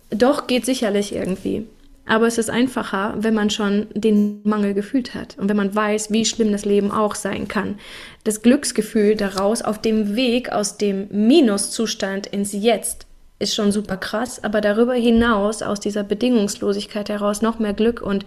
[0.08, 1.66] doch geht sicherlich irgendwie.
[2.06, 6.10] Aber es ist einfacher, wenn man schon den Mangel gefühlt hat und wenn man weiß,
[6.12, 7.78] wie schlimm das Leben auch sein kann.
[8.24, 13.05] Das Glücksgefühl daraus auf dem Weg aus dem Minuszustand ins Jetzt
[13.38, 18.24] ist schon super krass, aber darüber hinaus aus dieser Bedingungslosigkeit heraus noch mehr Glück und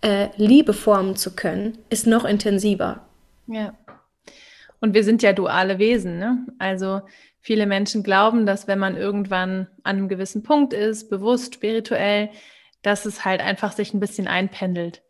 [0.00, 3.06] äh, Liebe formen zu können, ist noch intensiver.
[3.46, 3.74] Ja.
[4.80, 6.46] Und wir sind ja duale Wesen, ne?
[6.58, 7.02] Also
[7.40, 12.30] viele Menschen glauben, dass wenn man irgendwann an einem gewissen Punkt ist, bewusst, spirituell,
[12.82, 15.02] dass es halt einfach sich ein bisschen einpendelt.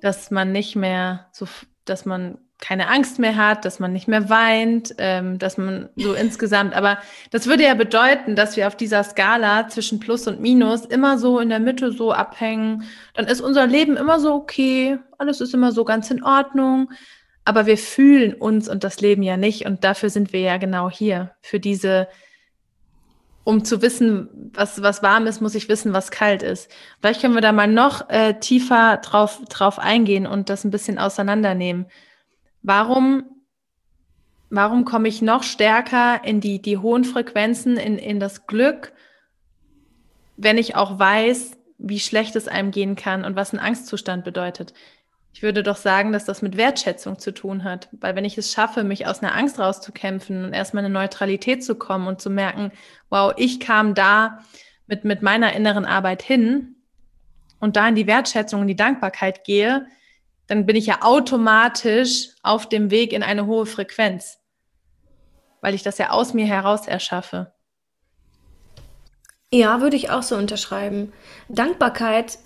[0.00, 1.46] Dass man nicht mehr so,
[1.84, 6.12] dass man keine Angst mehr hat, dass man nicht mehr weint, ähm, dass man so
[6.14, 6.98] insgesamt, aber
[7.30, 11.38] das würde ja bedeuten, dass wir auf dieser Skala zwischen Plus und Minus immer so
[11.38, 12.84] in der Mitte so abhängen.
[13.14, 16.90] Dann ist unser Leben immer so okay, alles ist immer so ganz in Ordnung,
[17.44, 20.90] aber wir fühlen uns und das Leben ja nicht und dafür sind wir ja genau
[20.90, 22.08] hier, für diese
[23.44, 26.70] um zu wissen, was, was warm ist, muss ich wissen, was kalt ist.
[27.00, 30.98] Vielleicht können wir da mal noch äh, tiefer drauf, drauf eingehen und das ein bisschen
[30.98, 31.86] auseinandernehmen.
[32.68, 33.24] Warum,
[34.50, 38.92] warum komme ich noch stärker in die, die hohen Frequenzen, in, in das Glück,
[40.36, 44.74] wenn ich auch weiß, wie schlecht es einem gehen kann und was ein Angstzustand bedeutet?
[45.32, 47.88] Ich würde doch sagen, dass das mit Wertschätzung zu tun hat.
[47.92, 51.74] Weil wenn ich es schaffe, mich aus einer Angst rauszukämpfen und erstmal eine Neutralität zu
[51.74, 52.70] kommen und zu merken,
[53.08, 54.44] wow, ich kam da
[54.86, 56.76] mit, mit meiner inneren Arbeit hin
[57.60, 59.86] und da in die Wertschätzung und die Dankbarkeit gehe,
[60.48, 64.38] dann bin ich ja automatisch auf dem Weg in eine hohe Frequenz,
[65.60, 67.52] weil ich das ja aus mir heraus erschaffe.
[69.52, 71.12] Ja, würde ich auch so unterschreiben.
[71.48, 72.38] Dankbarkeit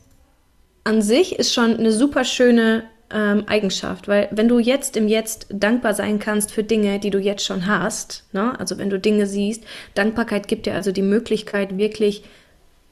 [0.84, 5.46] an sich ist schon eine super schöne ähm, Eigenschaft, weil wenn du jetzt im Jetzt
[5.50, 8.58] dankbar sein kannst für Dinge, die du jetzt schon hast, ne?
[8.58, 12.24] also wenn du Dinge siehst, Dankbarkeit gibt dir also die Möglichkeit, wirklich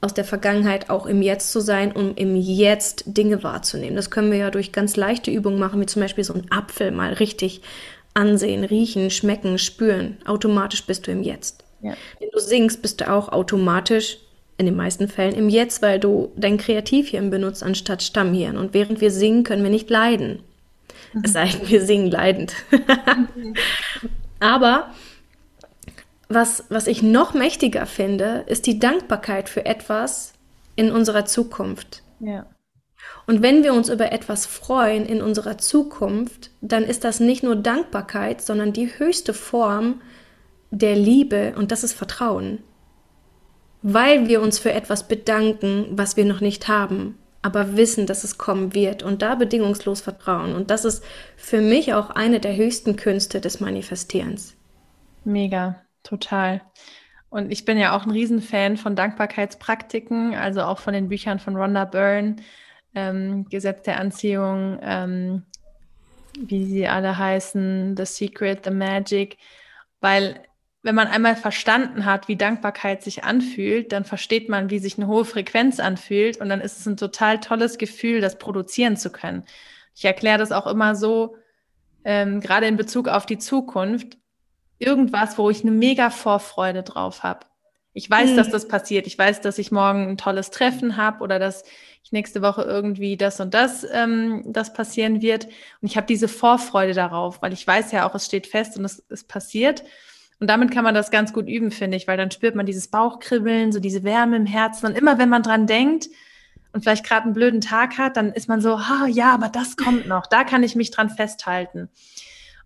[0.01, 3.95] aus der Vergangenheit auch im Jetzt zu sein, um im Jetzt Dinge wahrzunehmen.
[3.95, 6.91] Das können wir ja durch ganz leichte Übungen machen, wie zum Beispiel so einen Apfel
[6.91, 7.61] mal richtig
[8.13, 10.17] ansehen, riechen, schmecken, spüren.
[10.25, 11.63] Automatisch bist du im Jetzt.
[11.81, 11.93] Ja.
[12.19, 14.17] Wenn du singst, bist du auch automatisch
[14.57, 18.57] in den meisten Fällen im Jetzt, weil du dein Kreativhirn benutzt anstatt Stammhirn.
[18.57, 20.43] Und während wir singen, können wir nicht leiden.
[21.13, 21.21] Mhm.
[21.23, 22.53] Es sei denn, wir singen leidend.
[24.39, 24.91] Aber
[26.33, 30.33] was, was ich noch mächtiger finde, ist die Dankbarkeit für etwas
[30.75, 32.03] in unserer Zukunft.
[32.19, 32.45] Ja.
[33.27, 37.55] Und wenn wir uns über etwas freuen in unserer Zukunft, dann ist das nicht nur
[37.55, 40.01] Dankbarkeit, sondern die höchste Form
[40.69, 42.59] der Liebe und das ist Vertrauen
[43.81, 48.37] weil wir uns für etwas bedanken, was wir noch nicht haben, aber wissen, dass es
[48.37, 50.53] kommen wird und da bedingungslos vertrauen.
[50.53, 51.03] Und das ist
[51.35, 54.53] für mich auch eine der höchsten Künste des Manifestierens.
[55.23, 56.61] Mega, total.
[57.29, 61.55] Und ich bin ja auch ein Riesenfan von Dankbarkeitspraktiken, also auch von den Büchern von
[61.55, 62.35] Rhonda Byrne,
[62.93, 65.43] ähm, Gesetz der Anziehung, ähm,
[66.37, 69.37] wie sie alle heißen, The Secret, The Magic,
[70.01, 70.43] weil
[70.83, 75.07] wenn man einmal verstanden hat, wie Dankbarkeit sich anfühlt, dann versteht man, wie sich eine
[75.07, 79.45] hohe Frequenz anfühlt und dann ist es ein total tolles Gefühl, das produzieren zu können.
[79.95, 81.35] Ich erkläre das auch immer so,
[82.03, 84.17] ähm, gerade in Bezug auf die Zukunft,
[84.81, 87.45] irgendwas, wo ich eine mega Vorfreude drauf habe.
[87.93, 88.35] Ich weiß, mhm.
[88.37, 89.05] dass das passiert.
[89.05, 91.63] Ich weiß, dass ich morgen ein tolles Treffen habe oder dass
[92.03, 95.45] ich nächste Woche irgendwie das und das, ähm, das passieren wird.
[95.45, 98.85] Und ich habe diese Vorfreude darauf, weil ich weiß ja auch, es steht fest und
[98.85, 99.83] es, es passiert.
[100.39, 102.87] Und damit kann man das ganz gut üben, finde ich, weil dann spürt man dieses
[102.87, 104.87] Bauchkribbeln, so diese Wärme im Herzen.
[104.87, 106.09] Und immer wenn man dran denkt
[106.71, 109.77] und vielleicht gerade einen blöden Tag hat, dann ist man so, ah, ja, aber das
[109.77, 110.25] kommt noch.
[110.25, 111.89] Da kann ich mich dran festhalten.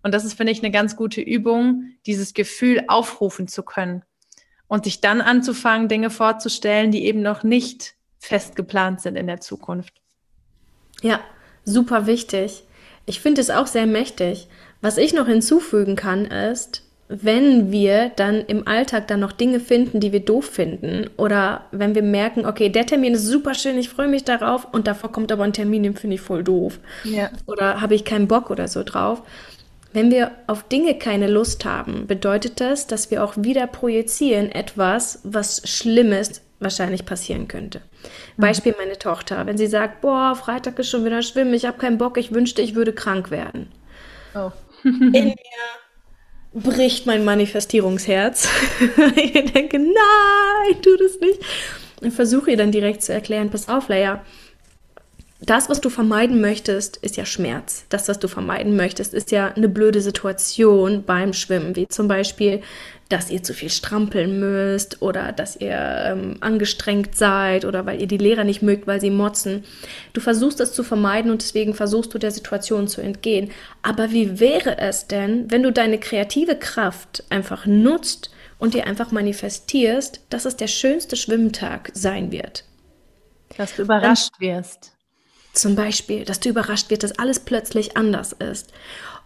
[0.06, 4.04] Und das ist, finde ich, eine ganz gute Übung, dieses Gefühl aufrufen zu können
[4.68, 9.40] und sich dann anzufangen, Dinge vorzustellen, die eben noch nicht fest geplant sind in der
[9.40, 9.94] Zukunft.
[11.02, 11.18] Ja,
[11.64, 12.62] super wichtig.
[13.06, 14.46] Ich finde es auch sehr mächtig.
[14.80, 19.98] Was ich noch hinzufügen kann, ist, wenn wir dann im Alltag dann noch Dinge finden,
[19.98, 23.88] die wir doof finden, oder wenn wir merken, okay, der Termin ist super schön, ich
[23.88, 26.78] freue mich darauf, und davor kommt aber ein Termin, den finde ich voll doof.
[27.02, 27.30] Ja.
[27.46, 29.22] Oder habe ich keinen Bock oder so drauf.
[29.96, 35.20] Wenn wir auf Dinge keine Lust haben, bedeutet das, dass wir auch wieder projizieren etwas,
[35.24, 37.78] was Schlimmes wahrscheinlich passieren könnte.
[38.36, 38.42] Mhm.
[38.42, 41.96] Beispiel meine Tochter, wenn sie sagt, boah, Freitag ist schon wieder schwimmen, ich habe keinen
[41.96, 43.72] Bock, ich wünschte, ich würde krank werden.
[44.34, 44.50] Oh.
[44.84, 45.34] In mir
[46.52, 48.50] bricht mein Manifestierungsherz.
[49.16, 51.40] ich denke, nein, tu das nicht.
[52.02, 54.22] Und versuche ihr dann direkt zu erklären, pass auf, Leia,
[55.46, 57.84] das, was du vermeiden möchtest, ist ja Schmerz.
[57.88, 62.62] Das, was du vermeiden möchtest, ist ja eine blöde Situation beim Schwimmen, wie zum Beispiel,
[63.08, 68.08] dass ihr zu viel strampeln müsst oder dass ihr ähm, angestrengt seid oder weil ihr
[68.08, 69.64] die Lehrer nicht mögt, weil sie motzen.
[70.12, 73.52] Du versuchst das zu vermeiden und deswegen versuchst du der Situation zu entgehen.
[73.82, 79.12] Aber wie wäre es denn, wenn du deine kreative Kraft einfach nutzt und dir einfach
[79.12, 82.64] manifestierst, dass es der schönste Schwimmtag sein wird?
[83.56, 84.95] Dass du überrascht und, wirst.
[85.56, 88.74] Zum Beispiel, dass du überrascht wirst, dass alles plötzlich anders ist.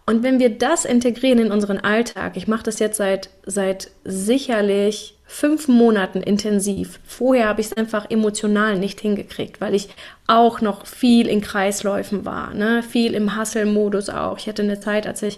[0.05, 5.17] Und wenn wir das integrieren in unseren Alltag, ich mache das jetzt seit, seit sicherlich
[5.25, 6.99] fünf Monaten intensiv.
[7.05, 9.89] Vorher habe ich es einfach emotional nicht hingekriegt, weil ich
[10.25, 12.81] auch noch viel in Kreisläufen war, ne?
[12.81, 14.37] viel im Hustle-Modus auch.
[14.37, 15.37] Ich hatte eine Zeit, als ich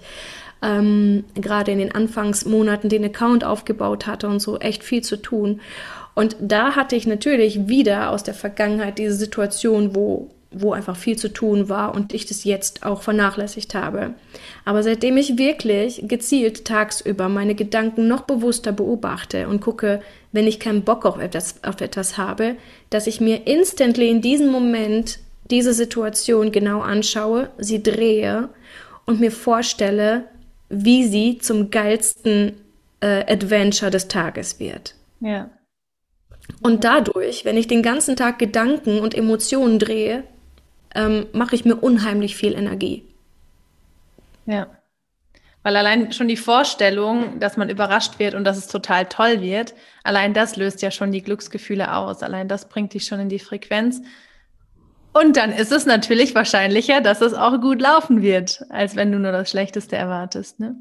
[0.62, 5.60] ähm, gerade in den Anfangsmonaten den Account aufgebaut hatte und so echt viel zu tun.
[6.14, 11.18] Und da hatte ich natürlich wieder aus der Vergangenheit diese Situation, wo wo einfach viel
[11.18, 14.14] zu tun war und ich das jetzt auch vernachlässigt habe.
[14.66, 20.60] Aber seitdem ich wirklich gezielt tagsüber meine Gedanken noch bewusster beobachte und gucke, wenn ich
[20.60, 22.56] keinen Bock auf etwas, auf etwas habe,
[22.90, 28.50] dass ich mir instantly in diesem Moment diese Situation genau anschaue, sie drehe
[29.06, 30.26] und mir vorstelle,
[30.70, 32.54] wie sie zum geilsten
[33.02, 34.96] äh, Adventure des Tages wird.
[35.20, 35.50] Ja.
[36.62, 40.24] Und dadurch, wenn ich den ganzen Tag Gedanken und Emotionen drehe,
[40.96, 43.06] ähm, mache ich mir unheimlich viel Energie.
[44.46, 44.68] Ja.
[45.64, 49.74] Weil allein schon die Vorstellung, dass man überrascht wird und dass es total toll wird,
[50.04, 52.22] allein das löst ja schon die Glücksgefühle aus.
[52.22, 54.02] Allein das bringt dich schon in die Frequenz.
[55.14, 59.20] Und dann ist es natürlich wahrscheinlicher, dass es auch gut laufen wird, als wenn du
[59.20, 60.60] nur das Schlechteste erwartest.
[60.60, 60.76] Ne?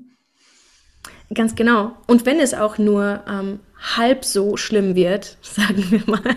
[1.32, 1.92] Ganz genau.
[2.06, 3.60] Und wenn es auch nur ähm,
[3.96, 6.36] halb so schlimm wird, sagen wir mal,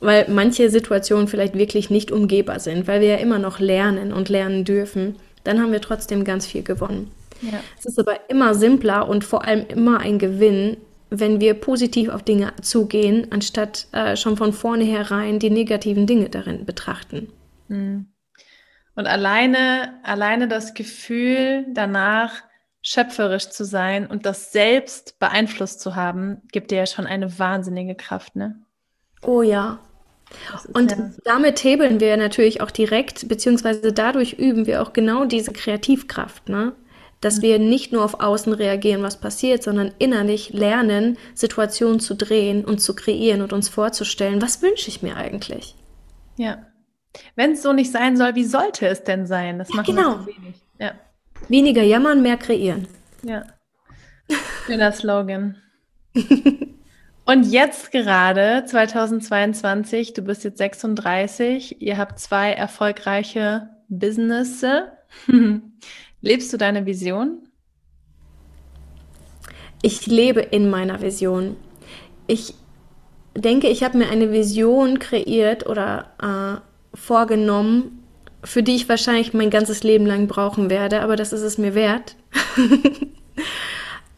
[0.00, 4.28] weil manche Situationen vielleicht wirklich nicht umgehbar sind, weil wir ja immer noch lernen und
[4.28, 7.10] lernen dürfen, dann haben wir trotzdem ganz viel gewonnen.
[7.42, 7.60] Ja.
[7.78, 10.76] Es ist aber immer simpler und vor allem immer ein Gewinn,
[11.10, 16.64] wenn wir positiv auf Dinge zugehen, anstatt äh, schon von vornherein die negativen Dinge darin
[16.64, 17.28] betrachten.
[17.68, 18.06] Hm.
[18.96, 22.42] Und alleine, alleine das Gefühl danach,
[22.82, 27.94] schöpferisch zu sein und das selbst beeinflusst zu haben, gibt dir ja schon eine wahnsinnige
[27.94, 28.56] Kraft, ne?
[29.22, 29.80] Oh ja,
[30.72, 35.52] und ja damit hebeln wir natürlich auch direkt, beziehungsweise dadurch üben wir auch genau diese
[35.52, 36.72] Kreativkraft, ne?
[37.20, 37.42] Dass mhm.
[37.42, 42.78] wir nicht nur auf Außen reagieren, was passiert, sondern innerlich lernen, Situationen zu drehen und
[42.78, 45.74] zu kreieren und uns vorzustellen, was wünsche ich mir eigentlich?
[46.36, 46.66] Ja.
[47.34, 49.58] Wenn es so nicht sein soll, wie sollte es denn sein?
[49.58, 50.26] Das ja, machen genau.
[50.26, 50.56] wir wenig.
[50.78, 50.92] Ja.
[51.48, 52.86] Weniger jammern, mehr kreieren.
[53.22, 53.44] Ja.
[54.66, 55.56] Schöner Slogan.
[57.26, 64.84] Und jetzt gerade 2022, du bist jetzt 36, ihr habt zwei erfolgreiche Businesses.
[66.20, 67.48] Lebst du deine Vision?
[69.82, 71.56] Ich lebe in meiner Vision.
[72.28, 72.54] Ich
[73.36, 78.04] denke, ich habe mir eine Vision kreiert oder äh, vorgenommen,
[78.44, 81.74] für die ich wahrscheinlich mein ganzes Leben lang brauchen werde, aber das ist es mir
[81.74, 82.14] wert.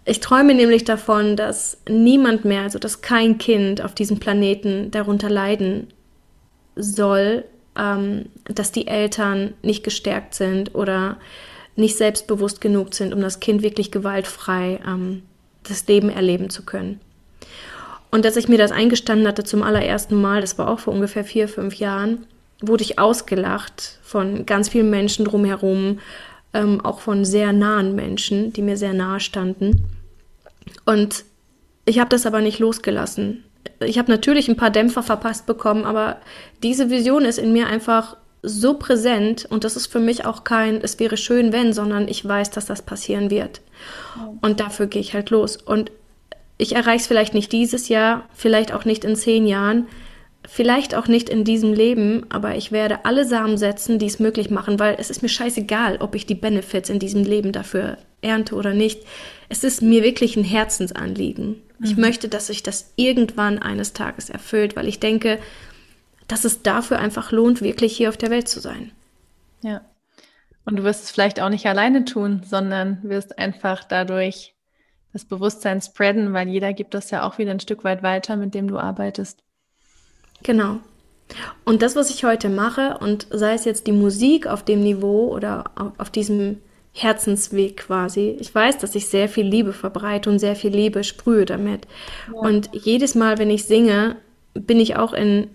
[0.08, 5.28] Ich träume nämlich davon, dass niemand mehr, also dass kein Kind auf diesem Planeten darunter
[5.28, 5.88] leiden
[6.76, 7.44] soll,
[7.76, 11.18] ähm, dass die Eltern nicht gestärkt sind oder
[11.76, 15.24] nicht selbstbewusst genug sind, um das Kind wirklich gewaltfrei ähm,
[15.68, 17.00] das Leben erleben zu können.
[18.10, 21.24] Und dass ich mir das eingestanden hatte zum allerersten Mal, das war auch vor ungefähr
[21.24, 22.26] vier, fünf Jahren,
[22.62, 25.98] wurde ich ausgelacht von ganz vielen Menschen drumherum,
[26.54, 29.97] ähm, auch von sehr nahen Menschen, die mir sehr nahe standen.
[30.88, 31.26] Und
[31.84, 33.44] ich habe das aber nicht losgelassen.
[33.80, 36.16] Ich habe natürlich ein paar Dämpfer verpasst bekommen, aber
[36.62, 40.80] diese Vision ist in mir einfach so präsent und das ist für mich auch kein,
[40.80, 43.60] es wäre schön, wenn, sondern ich weiß, dass das passieren wird.
[44.40, 45.58] Und dafür gehe ich halt los.
[45.58, 45.92] Und
[46.56, 49.88] ich erreiche es vielleicht nicht dieses Jahr, vielleicht auch nicht in zehn Jahren,
[50.48, 54.48] vielleicht auch nicht in diesem Leben, aber ich werde alle Samen setzen, die es möglich
[54.48, 58.54] machen, weil es ist mir scheißegal, ob ich die Benefits in diesem Leben dafür ernte
[58.54, 59.02] oder nicht.
[59.48, 61.62] Es ist mir wirklich ein Herzensanliegen.
[61.78, 61.84] Mhm.
[61.84, 65.38] Ich möchte, dass sich das irgendwann eines Tages erfüllt, weil ich denke,
[66.26, 68.92] dass es dafür einfach lohnt, wirklich hier auf der Welt zu sein.
[69.62, 69.80] Ja.
[70.64, 74.54] Und du wirst es vielleicht auch nicht alleine tun, sondern wirst einfach dadurch
[75.14, 78.54] das Bewusstsein spreaden, weil jeder gibt das ja auch wieder ein Stück weit weiter, mit
[78.54, 79.42] dem du arbeitest.
[80.42, 80.80] Genau.
[81.64, 85.28] Und das, was ich heute mache, und sei es jetzt die Musik auf dem Niveau
[85.28, 85.64] oder
[85.98, 86.60] auf, diesem
[87.02, 91.44] Herzensweg quasi, ich weiß, dass ich sehr viel Liebe verbreite und sehr viel Liebe sprühe
[91.44, 91.86] damit.
[92.32, 92.40] Ja.
[92.40, 94.16] Und jedes Mal, wenn ich singe,
[94.54, 95.48] bin ich auch in,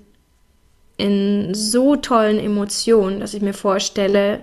[0.98, 4.42] in so tollen Emotionen, dass ich mir vorstelle,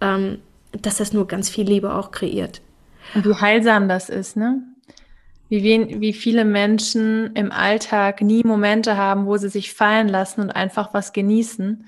[0.00, 0.38] ähm,
[0.72, 2.60] dass das nur ganz viel Liebe auch kreiert.
[3.14, 4.62] Und wie heilsam das ist, ne?
[5.48, 10.40] Wie, wen, wie viele Menschen im Alltag nie Momente haben, wo sie sich fallen lassen
[10.40, 11.86] und einfach was genießen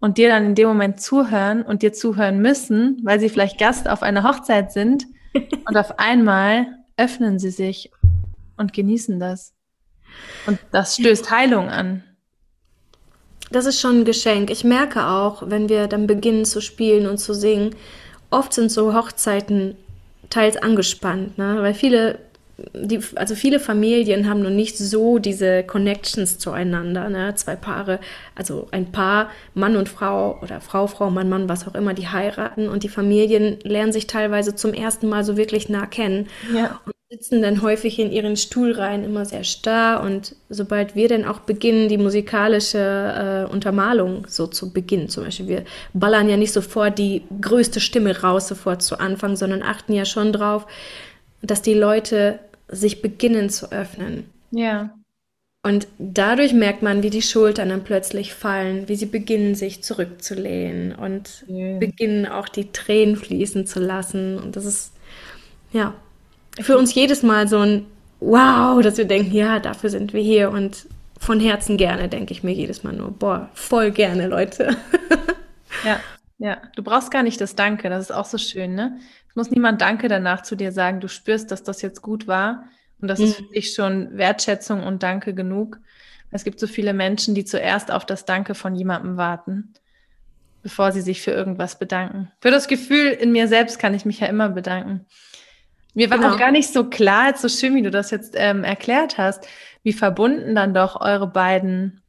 [0.00, 3.88] und dir dann in dem Moment zuhören und dir zuhören müssen, weil sie vielleicht Gast
[3.88, 5.06] auf einer Hochzeit sind
[5.66, 7.90] und auf einmal öffnen sie sich
[8.56, 9.54] und genießen das.
[10.46, 12.02] Und das stößt Heilung an.
[13.50, 14.50] Das ist schon ein Geschenk.
[14.50, 17.74] Ich merke auch, wenn wir dann beginnen zu spielen und zu singen,
[18.30, 19.76] oft sind so Hochzeiten
[20.30, 21.58] teils angespannt, ne?
[21.60, 22.18] weil viele
[22.74, 27.08] die, also viele Familien haben noch nicht so diese Connections zueinander.
[27.08, 27.34] Ne?
[27.34, 28.00] Zwei Paare,
[28.34, 32.08] also ein Paar, Mann und Frau oder Frau, Frau, Mann, Mann, was auch immer, die
[32.08, 36.28] heiraten und die Familien lernen sich teilweise zum ersten Mal so wirklich nah kennen.
[36.54, 36.80] Ja.
[36.84, 41.40] Und sitzen dann häufig in ihren Stuhlreihen immer sehr starr und sobald wir dann auch
[41.40, 42.78] beginnen, die musikalische
[43.48, 48.20] äh, Untermalung so zu beginnen, zum Beispiel, wir ballern ja nicht sofort die größte Stimme
[48.20, 50.68] raus sofort zu Anfang, sondern achten ja schon drauf,
[51.42, 52.38] dass die Leute
[52.70, 54.24] sich beginnen zu öffnen.
[54.50, 54.94] Ja.
[55.62, 60.94] Und dadurch merkt man, wie die Schultern dann plötzlich fallen, wie sie beginnen, sich zurückzulehnen
[60.94, 61.78] und ja.
[61.78, 64.38] beginnen auch die Tränen fließen zu lassen.
[64.38, 64.92] Und das ist,
[65.72, 65.94] ja,
[66.60, 67.86] für uns jedes Mal so ein
[68.20, 70.50] Wow, dass wir denken, ja, dafür sind wir hier.
[70.50, 70.86] Und
[71.18, 74.76] von Herzen gerne denke ich mir jedes Mal nur, boah, voll gerne, Leute.
[75.84, 76.00] ja,
[76.38, 78.98] ja, du brauchst gar nicht das Danke, das ist auch so schön, ne?
[79.30, 81.00] Es muss niemand Danke danach zu dir sagen.
[81.00, 82.64] Du spürst, dass das jetzt gut war.
[83.00, 83.24] Und das mhm.
[83.26, 85.78] ist für dich schon Wertschätzung und Danke genug.
[86.30, 89.74] Es gibt so viele Menschen, die zuerst auf das Danke von jemandem warten,
[90.62, 92.30] bevor sie sich für irgendwas bedanken.
[92.40, 95.06] Für das Gefühl in mir selbst kann ich mich ja immer bedanken.
[95.94, 96.34] Mir war genau.
[96.34, 99.46] auch gar nicht so klar, jetzt so schön, wie du das jetzt ähm, erklärt hast,
[99.82, 102.00] wie verbunden dann doch eure beiden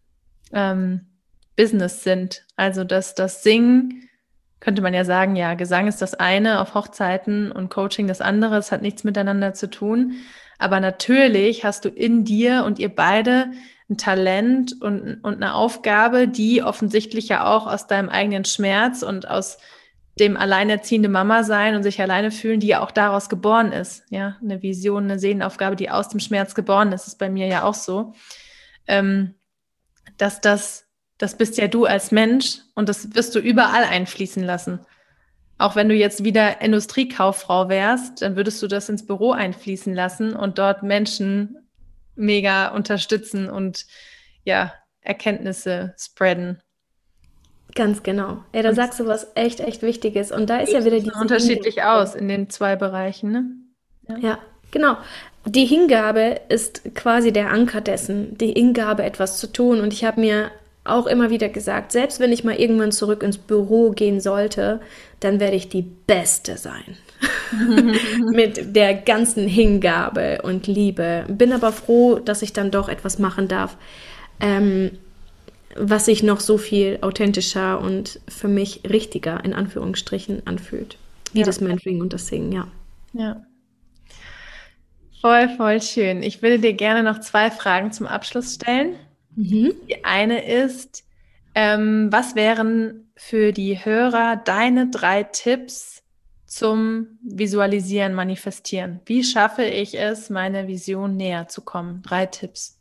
[0.53, 1.07] ähm,
[1.55, 2.45] Business sind.
[2.55, 4.07] Also, dass das Singen
[4.61, 8.57] könnte man ja sagen, ja, Gesang ist das eine auf Hochzeiten und Coaching das andere.
[8.57, 10.13] Es hat nichts miteinander zu tun.
[10.59, 13.51] Aber natürlich hast du in dir und ihr beide
[13.89, 19.27] ein Talent und, und eine Aufgabe, die offensichtlich ja auch aus deinem eigenen Schmerz und
[19.27, 19.57] aus
[20.19, 24.03] dem alleinerziehende Mama sein und sich alleine fühlen, die ja auch daraus geboren ist.
[24.09, 27.63] Ja, eine Vision, eine Seelenaufgabe, die aus dem Schmerz geboren ist, ist bei mir ja
[27.63, 28.13] auch so.
[28.85, 29.33] Ähm,
[30.17, 30.85] dass das
[31.21, 34.79] das bist ja du als Mensch und das wirst du überall einfließen lassen.
[35.59, 40.35] Auch wenn du jetzt wieder Industriekauffrau wärst, dann würdest du das ins Büro einfließen lassen
[40.35, 41.57] und dort Menschen
[42.15, 43.85] mega unterstützen und
[44.43, 46.59] ja, Erkenntnisse spreaden.
[47.75, 48.43] Ganz genau.
[48.53, 50.31] Ja, da und sagst du was echt, echt Wichtiges.
[50.31, 51.11] Und da ist ja wieder die.
[51.11, 52.01] Unterschiedlich Hingabe.
[52.01, 53.45] aus in den zwei Bereichen, ne?
[54.09, 54.17] Ja.
[54.17, 54.39] ja,
[54.71, 54.97] genau.
[55.45, 59.79] Die Hingabe ist quasi der Anker dessen, die Hingabe, etwas zu tun.
[59.79, 60.51] Und ich habe mir
[60.83, 64.81] auch immer wieder gesagt, selbst wenn ich mal irgendwann zurück ins Büro gehen sollte,
[65.19, 66.97] dann werde ich die Beste sein.
[68.31, 71.25] Mit der ganzen Hingabe und Liebe.
[71.27, 73.77] Bin aber froh, dass ich dann doch etwas machen darf,
[74.39, 74.91] ähm,
[75.75, 80.97] was sich noch so viel authentischer und für mich richtiger in Anführungsstrichen anfühlt.
[81.33, 81.45] Wie ja.
[81.45, 82.67] das Mentoring und das Singen, ja.
[83.13, 83.45] Ja.
[85.21, 86.23] Voll, voll schön.
[86.23, 88.95] Ich würde dir gerne noch zwei Fragen zum Abschluss stellen.
[89.35, 89.73] Mhm.
[89.87, 91.03] Die eine ist,
[91.55, 96.01] ähm, was wären für die Hörer deine drei Tipps
[96.51, 98.99] zum Visualisieren, Manifestieren.
[99.05, 102.01] Wie schaffe ich es, meiner Vision näher zu kommen?
[102.03, 102.77] Drei Tipps.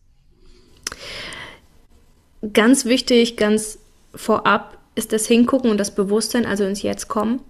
[2.52, 3.78] Ganz wichtig, ganz
[4.12, 7.42] vorab ist das Hingucken und das Bewusstsein, also ins Jetzt kommen.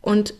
[0.00, 0.34] Und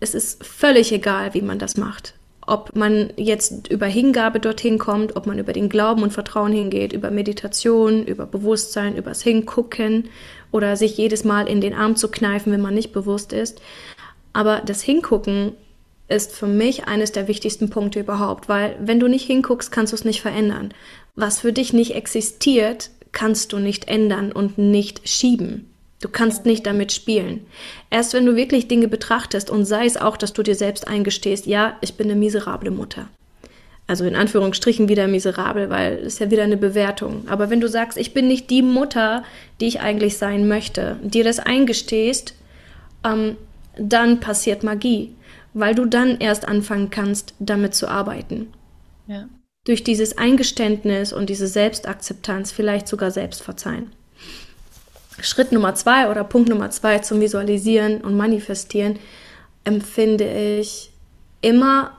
[0.00, 2.14] es ist völlig egal, wie man das macht.
[2.48, 6.94] Ob man jetzt über Hingabe dorthin kommt, ob man über den Glauben und Vertrauen hingeht,
[6.94, 10.08] über Meditation, über Bewusstsein, übers Hingucken
[10.50, 13.60] oder sich jedes Mal in den Arm zu kneifen, wenn man nicht bewusst ist.
[14.32, 15.52] Aber das Hingucken
[16.08, 19.96] ist für mich eines der wichtigsten Punkte überhaupt, weil wenn du nicht hinguckst, kannst du
[19.96, 20.72] es nicht verändern.
[21.16, 25.68] Was für dich nicht existiert, kannst du nicht ändern und nicht schieben.
[26.00, 27.46] Du kannst nicht damit spielen.
[27.90, 31.46] Erst wenn du wirklich Dinge betrachtest und sei es auch, dass du dir selbst eingestehst,
[31.46, 33.08] ja, ich bin eine miserable Mutter.
[33.88, 37.26] Also in Anführungsstrichen wieder miserabel, weil es ist ja wieder eine Bewertung.
[37.26, 39.24] Aber wenn du sagst, ich bin nicht die Mutter,
[39.60, 42.34] die ich eigentlich sein möchte, dir das eingestehst,
[43.02, 43.36] ähm,
[43.78, 45.14] dann passiert Magie,
[45.54, 48.52] weil du dann erst anfangen kannst, damit zu arbeiten.
[49.06, 49.28] Ja.
[49.64, 53.90] Durch dieses Eingeständnis und diese Selbstakzeptanz vielleicht sogar selbst verzeihen.
[55.20, 58.98] Schritt Nummer zwei oder Punkt Nummer zwei zum Visualisieren und Manifestieren
[59.64, 60.90] empfinde ich
[61.40, 61.92] immer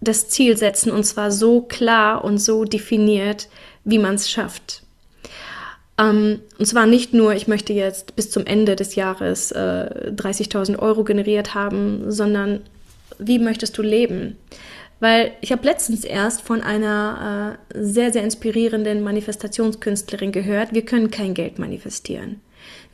[0.00, 3.48] das Ziel setzen und zwar so klar und so definiert,
[3.84, 4.82] wie man es schafft.
[5.98, 10.78] Ähm, und zwar nicht nur, ich möchte jetzt bis zum Ende des Jahres äh, 30.000
[10.78, 12.60] Euro generiert haben, sondern
[13.18, 14.36] wie möchtest du leben?
[15.00, 21.10] Weil ich habe letztens erst von einer äh, sehr, sehr inspirierenden Manifestationskünstlerin gehört, wir können
[21.10, 22.40] kein Geld manifestieren.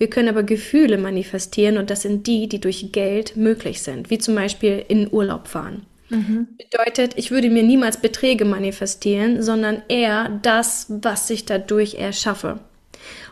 [0.00, 4.16] Wir können aber Gefühle manifestieren und das sind die, die durch Geld möglich sind, wie
[4.16, 5.84] zum Beispiel in Urlaub fahren.
[6.08, 6.48] Mhm.
[6.56, 12.60] Bedeutet, ich würde mir niemals Beträge manifestieren, sondern eher das, was ich dadurch erschaffe.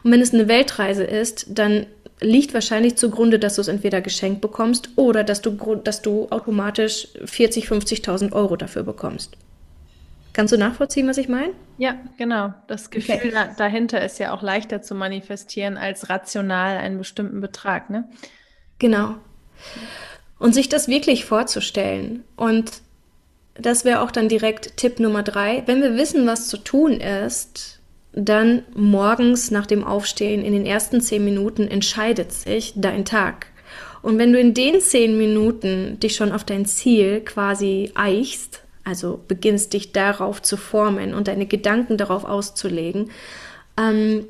[0.03, 1.87] Und wenn es eine Weltreise ist, dann
[2.21, 5.53] liegt wahrscheinlich zugrunde, dass du es entweder geschenkt bekommst oder dass du,
[5.83, 9.39] dass du automatisch 40, 50.000 Euro dafür bekommst.
[10.39, 11.53] Kannst du nachvollziehen, was ich meine?
[11.79, 12.55] Ja, genau.
[12.69, 13.49] Das Gefühl okay.
[13.59, 18.09] dahinter ist ja auch leichter zu manifestieren als rational einen bestimmten Betrag, ne?
[18.79, 19.17] Genau.
[20.39, 22.23] Und sich das wirklich vorzustellen.
[22.37, 22.83] Und
[23.55, 25.65] das wäre auch dann direkt Tipp Nummer drei.
[25.67, 27.81] Wenn wir wissen, was zu tun ist,
[28.13, 33.49] dann morgens nach dem Aufstehen in den ersten zehn Minuten entscheidet sich dein Tag.
[34.03, 39.21] Und wenn du in den zehn Minuten dich schon auf dein Ziel quasi eichst, also
[39.29, 43.11] beginnst dich darauf zu formen und deine Gedanken darauf auszulegen,
[43.79, 44.27] ähm,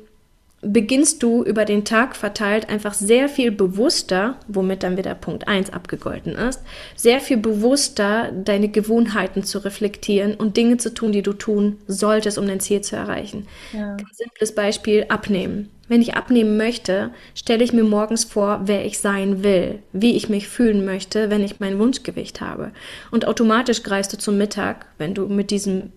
[0.61, 5.71] beginnst du über den Tag verteilt einfach sehr viel bewusster, womit dann wieder Punkt 1
[5.71, 6.61] abgegolten ist,
[6.95, 12.37] sehr viel bewusster deine Gewohnheiten zu reflektieren und Dinge zu tun, die du tun solltest,
[12.37, 13.47] um dein Ziel zu erreichen.
[13.73, 13.93] Ja.
[13.93, 15.69] Ein simples Beispiel, abnehmen.
[15.87, 20.29] Wenn ich abnehmen möchte, stelle ich mir morgens vor, wer ich sein will, wie ich
[20.29, 22.71] mich fühlen möchte, wenn ich mein Wunschgewicht habe.
[23.09, 25.91] Und automatisch greifst du zum Mittag, wenn du mit diesem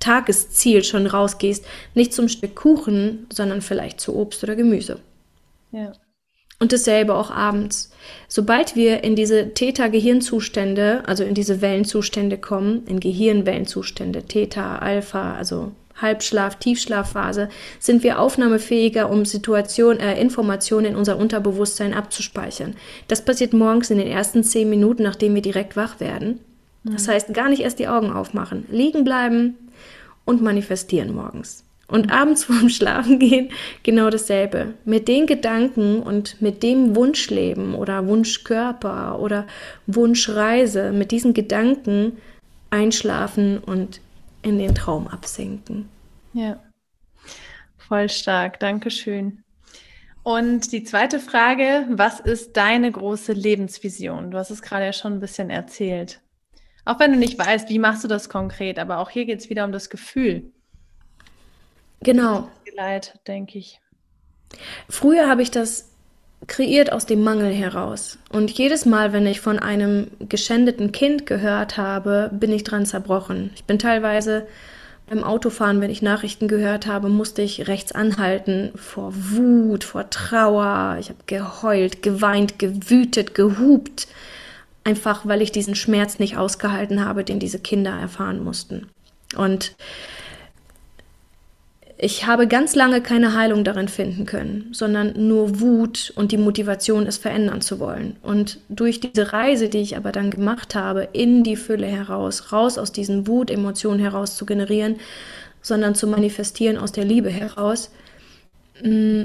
[0.00, 5.00] Tagesziel schon rausgehst, nicht zum Stück Kuchen, sondern vielleicht zu Obst oder Gemüse.
[5.72, 5.92] Ja.
[6.60, 7.92] Und dasselbe auch abends.
[8.26, 15.72] Sobald wir in diese Theta-Gehirnzustände, also in diese Wellenzustände kommen, in Gehirnwellenzustände, Theta, Alpha, also
[16.00, 22.74] Halbschlaf, Tiefschlafphase, sind wir aufnahmefähiger, um Situation, äh, Informationen in unser Unterbewusstsein abzuspeichern.
[23.06, 26.40] Das passiert morgens in den ersten zehn Minuten, nachdem wir direkt wach werden.
[26.84, 27.12] Das mhm.
[27.12, 29.56] heißt, gar nicht erst die Augen aufmachen, liegen bleiben
[30.28, 31.64] und manifestieren morgens.
[31.88, 33.50] Und abends vorm Schlafengehen
[33.82, 34.74] genau dasselbe.
[34.84, 39.46] Mit den Gedanken und mit dem Wunschleben oder Wunschkörper oder
[39.86, 42.18] Wunschreise, mit diesen Gedanken
[42.68, 44.02] einschlafen und
[44.42, 45.88] in den Traum absinken.
[46.34, 46.60] Ja,
[47.78, 48.60] voll stark.
[48.60, 49.42] Dankeschön.
[50.22, 54.30] Und die zweite Frage, was ist deine große Lebensvision?
[54.30, 56.20] Du hast es gerade ja schon ein bisschen erzählt.
[56.88, 59.50] Auch wenn du nicht weißt, wie machst du das konkret, aber auch hier geht es
[59.50, 60.50] wieder um das Gefühl.
[62.00, 62.48] Genau.
[62.74, 63.78] Leid, denke ich.
[64.88, 65.90] Früher habe ich das
[66.46, 68.16] kreiert aus dem Mangel heraus.
[68.32, 73.50] Und jedes Mal, wenn ich von einem geschändeten Kind gehört habe, bin ich dran zerbrochen.
[73.54, 74.46] Ich bin teilweise
[75.10, 80.96] beim Autofahren, wenn ich Nachrichten gehört habe, musste ich rechts anhalten vor Wut, vor Trauer.
[81.00, 84.08] Ich habe geheult, geweint, gewütet, gehupt,
[84.88, 88.88] einfach weil ich diesen Schmerz nicht ausgehalten habe, den diese Kinder erfahren mussten.
[89.36, 89.74] Und
[91.98, 97.06] ich habe ganz lange keine Heilung darin finden können, sondern nur Wut und die Motivation,
[97.06, 98.16] es verändern zu wollen.
[98.22, 102.78] Und durch diese Reise, die ich aber dann gemacht habe, in die Fülle heraus, raus
[102.78, 104.96] aus diesen Wutemotionen heraus zu generieren,
[105.60, 107.90] sondern zu manifestieren aus der Liebe heraus,
[108.82, 109.24] mm,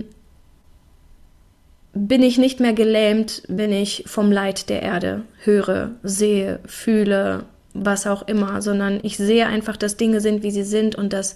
[1.93, 8.07] bin ich nicht mehr gelähmt, wenn ich vom Leid der Erde höre, sehe, fühle, was
[8.07, 11.35] auch immer, sondern ich sehe einfach, dass Dinge sind, wie sie sind und dass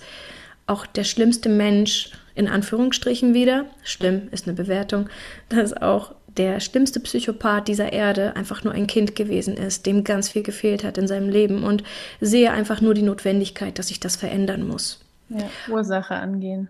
[0.65, 5.09] auch der schlimmste Mensch, in Anführungsstrichen wieder, schlimm ist eine Bewertung,
[5.49, 10.29] dass auch der schlimmste Psychopath dieser Erde einfach nur ein Kind gewesen ist, dem ganz
[10.29, 11.83] viel gefehlt hat in seinem Leben und
[12.21, 14.99] sehe einfach nur die Notwendigkeit, dass sich das verändern muss.
[15.29, 16.69] Ja, Ursache angehen.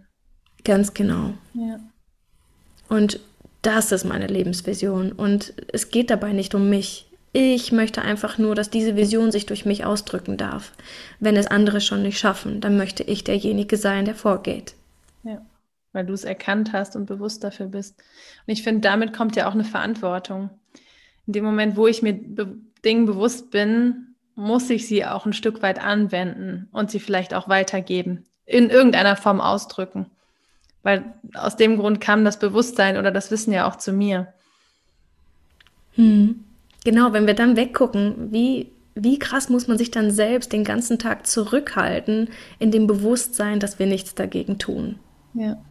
[0.64, 1.34] Ganz genau.
[1.54, 1.80] Ja.
[2.90, 3.20] Und
[3.62, 5.12] das ist meine Lebensvision.
[5.12, 7.10] Und es geht dabei nicht um mich.
[7.34, 10.72] Ich möchte einfach nur, dass diese Vision sich durch mich ausdrücken darf.
[11.20, 14.74] Wenn es andere schon nicht schaffen, dann möchte ich derjenige sein, der vorgeht.
[15.24, 15.46] Ja,
[15.92, 18.00] weil du es erkannt hast und bewusst dafür bist.
[18.46, 20.50] Und ich finde, damit kommt ja auch eine Verantwortung.
[21.28, 25.34] In dem Moment, wo ich mir be Dingen bewusst bin, muss ich sie auch ein
[25.34, 30.12] Stück weit anwenden und sie vielleicht auch weitergeben, in irgendeiner Form ausdrücken.
[30.88, 34.30] Weil aus dem Grund kam das Bewusstsein oder das Wissen ja auch zu mir.
[35.96, 36.46] Hm.
[36.86, 40.98] Genau, wenn wir dann weggucken, wie, wie krass muss man sich dann selbst den ganzen
[40.98, 44.98] Tag zurückhalten in dem Bewusstsein, dass wir nichts dagegen tun.
[45.34, 45.62] Ja.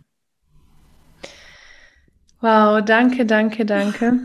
[2.43, 4.19] Wow, danke, danke, danke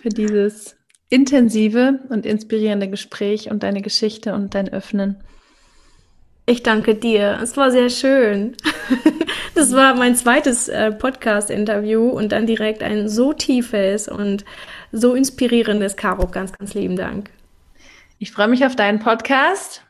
[0.00, 0.76] für dieses
[1.10, 5.22] intensive und inspirierende Gespräch und deine Geschichte und dein Öffnen.
[6.46, 7.38] Ich danke dir.
[7.42, 8.56] Es war sehr schön.
[9.60, 14.46] Das war mein zweites äh, Podcast-Interview und dann direkt ein so tiefes und
[14.90, 16.28] so inspirierendes Caro.
[16.28, 17.28] Ganz, ganz lieben Dank.
[18.18, 19.82] Ich freue mich auf deinen Podcast.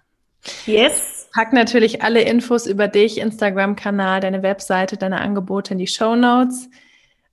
[0.66, 1.29] Yes.
[1.33, 6.68] Pack natürlich alle Infos über dich, Instagram-Kanal, deine Webseite, deine Angebote in die Show Notes.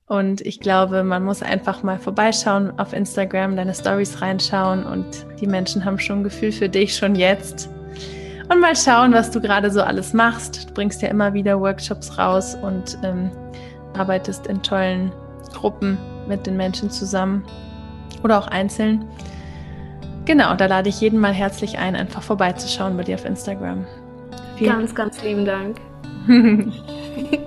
[0.06, 5.48] Und ich glaube, man muss einfach mal vorbeischauen auf Instagram, deine Stories reinschauen und die
[5.48, 7.72] Menschen haben schon ein Gefühl für dich schon jetzt
[8.50, 10.70] und mal schauen, was du gerade so alles machst.
[10.70, 13.32] Du bringst ja immer wieder Workshops raus und ähm,
[13.98, 15.12] arbeitest in tollen
[15.54, 17.44] Gruppen mit den Menschen zusammen
[18.24, 19.06] oder auch einzeln.
[20.26, 23.86] Genau, da lade ich jeden mal herzlich ein, einfach vorbeizuschauen bei dir auf Instagram.
[24.58, 25.80] Vielen ganz, ganz lieben Dank.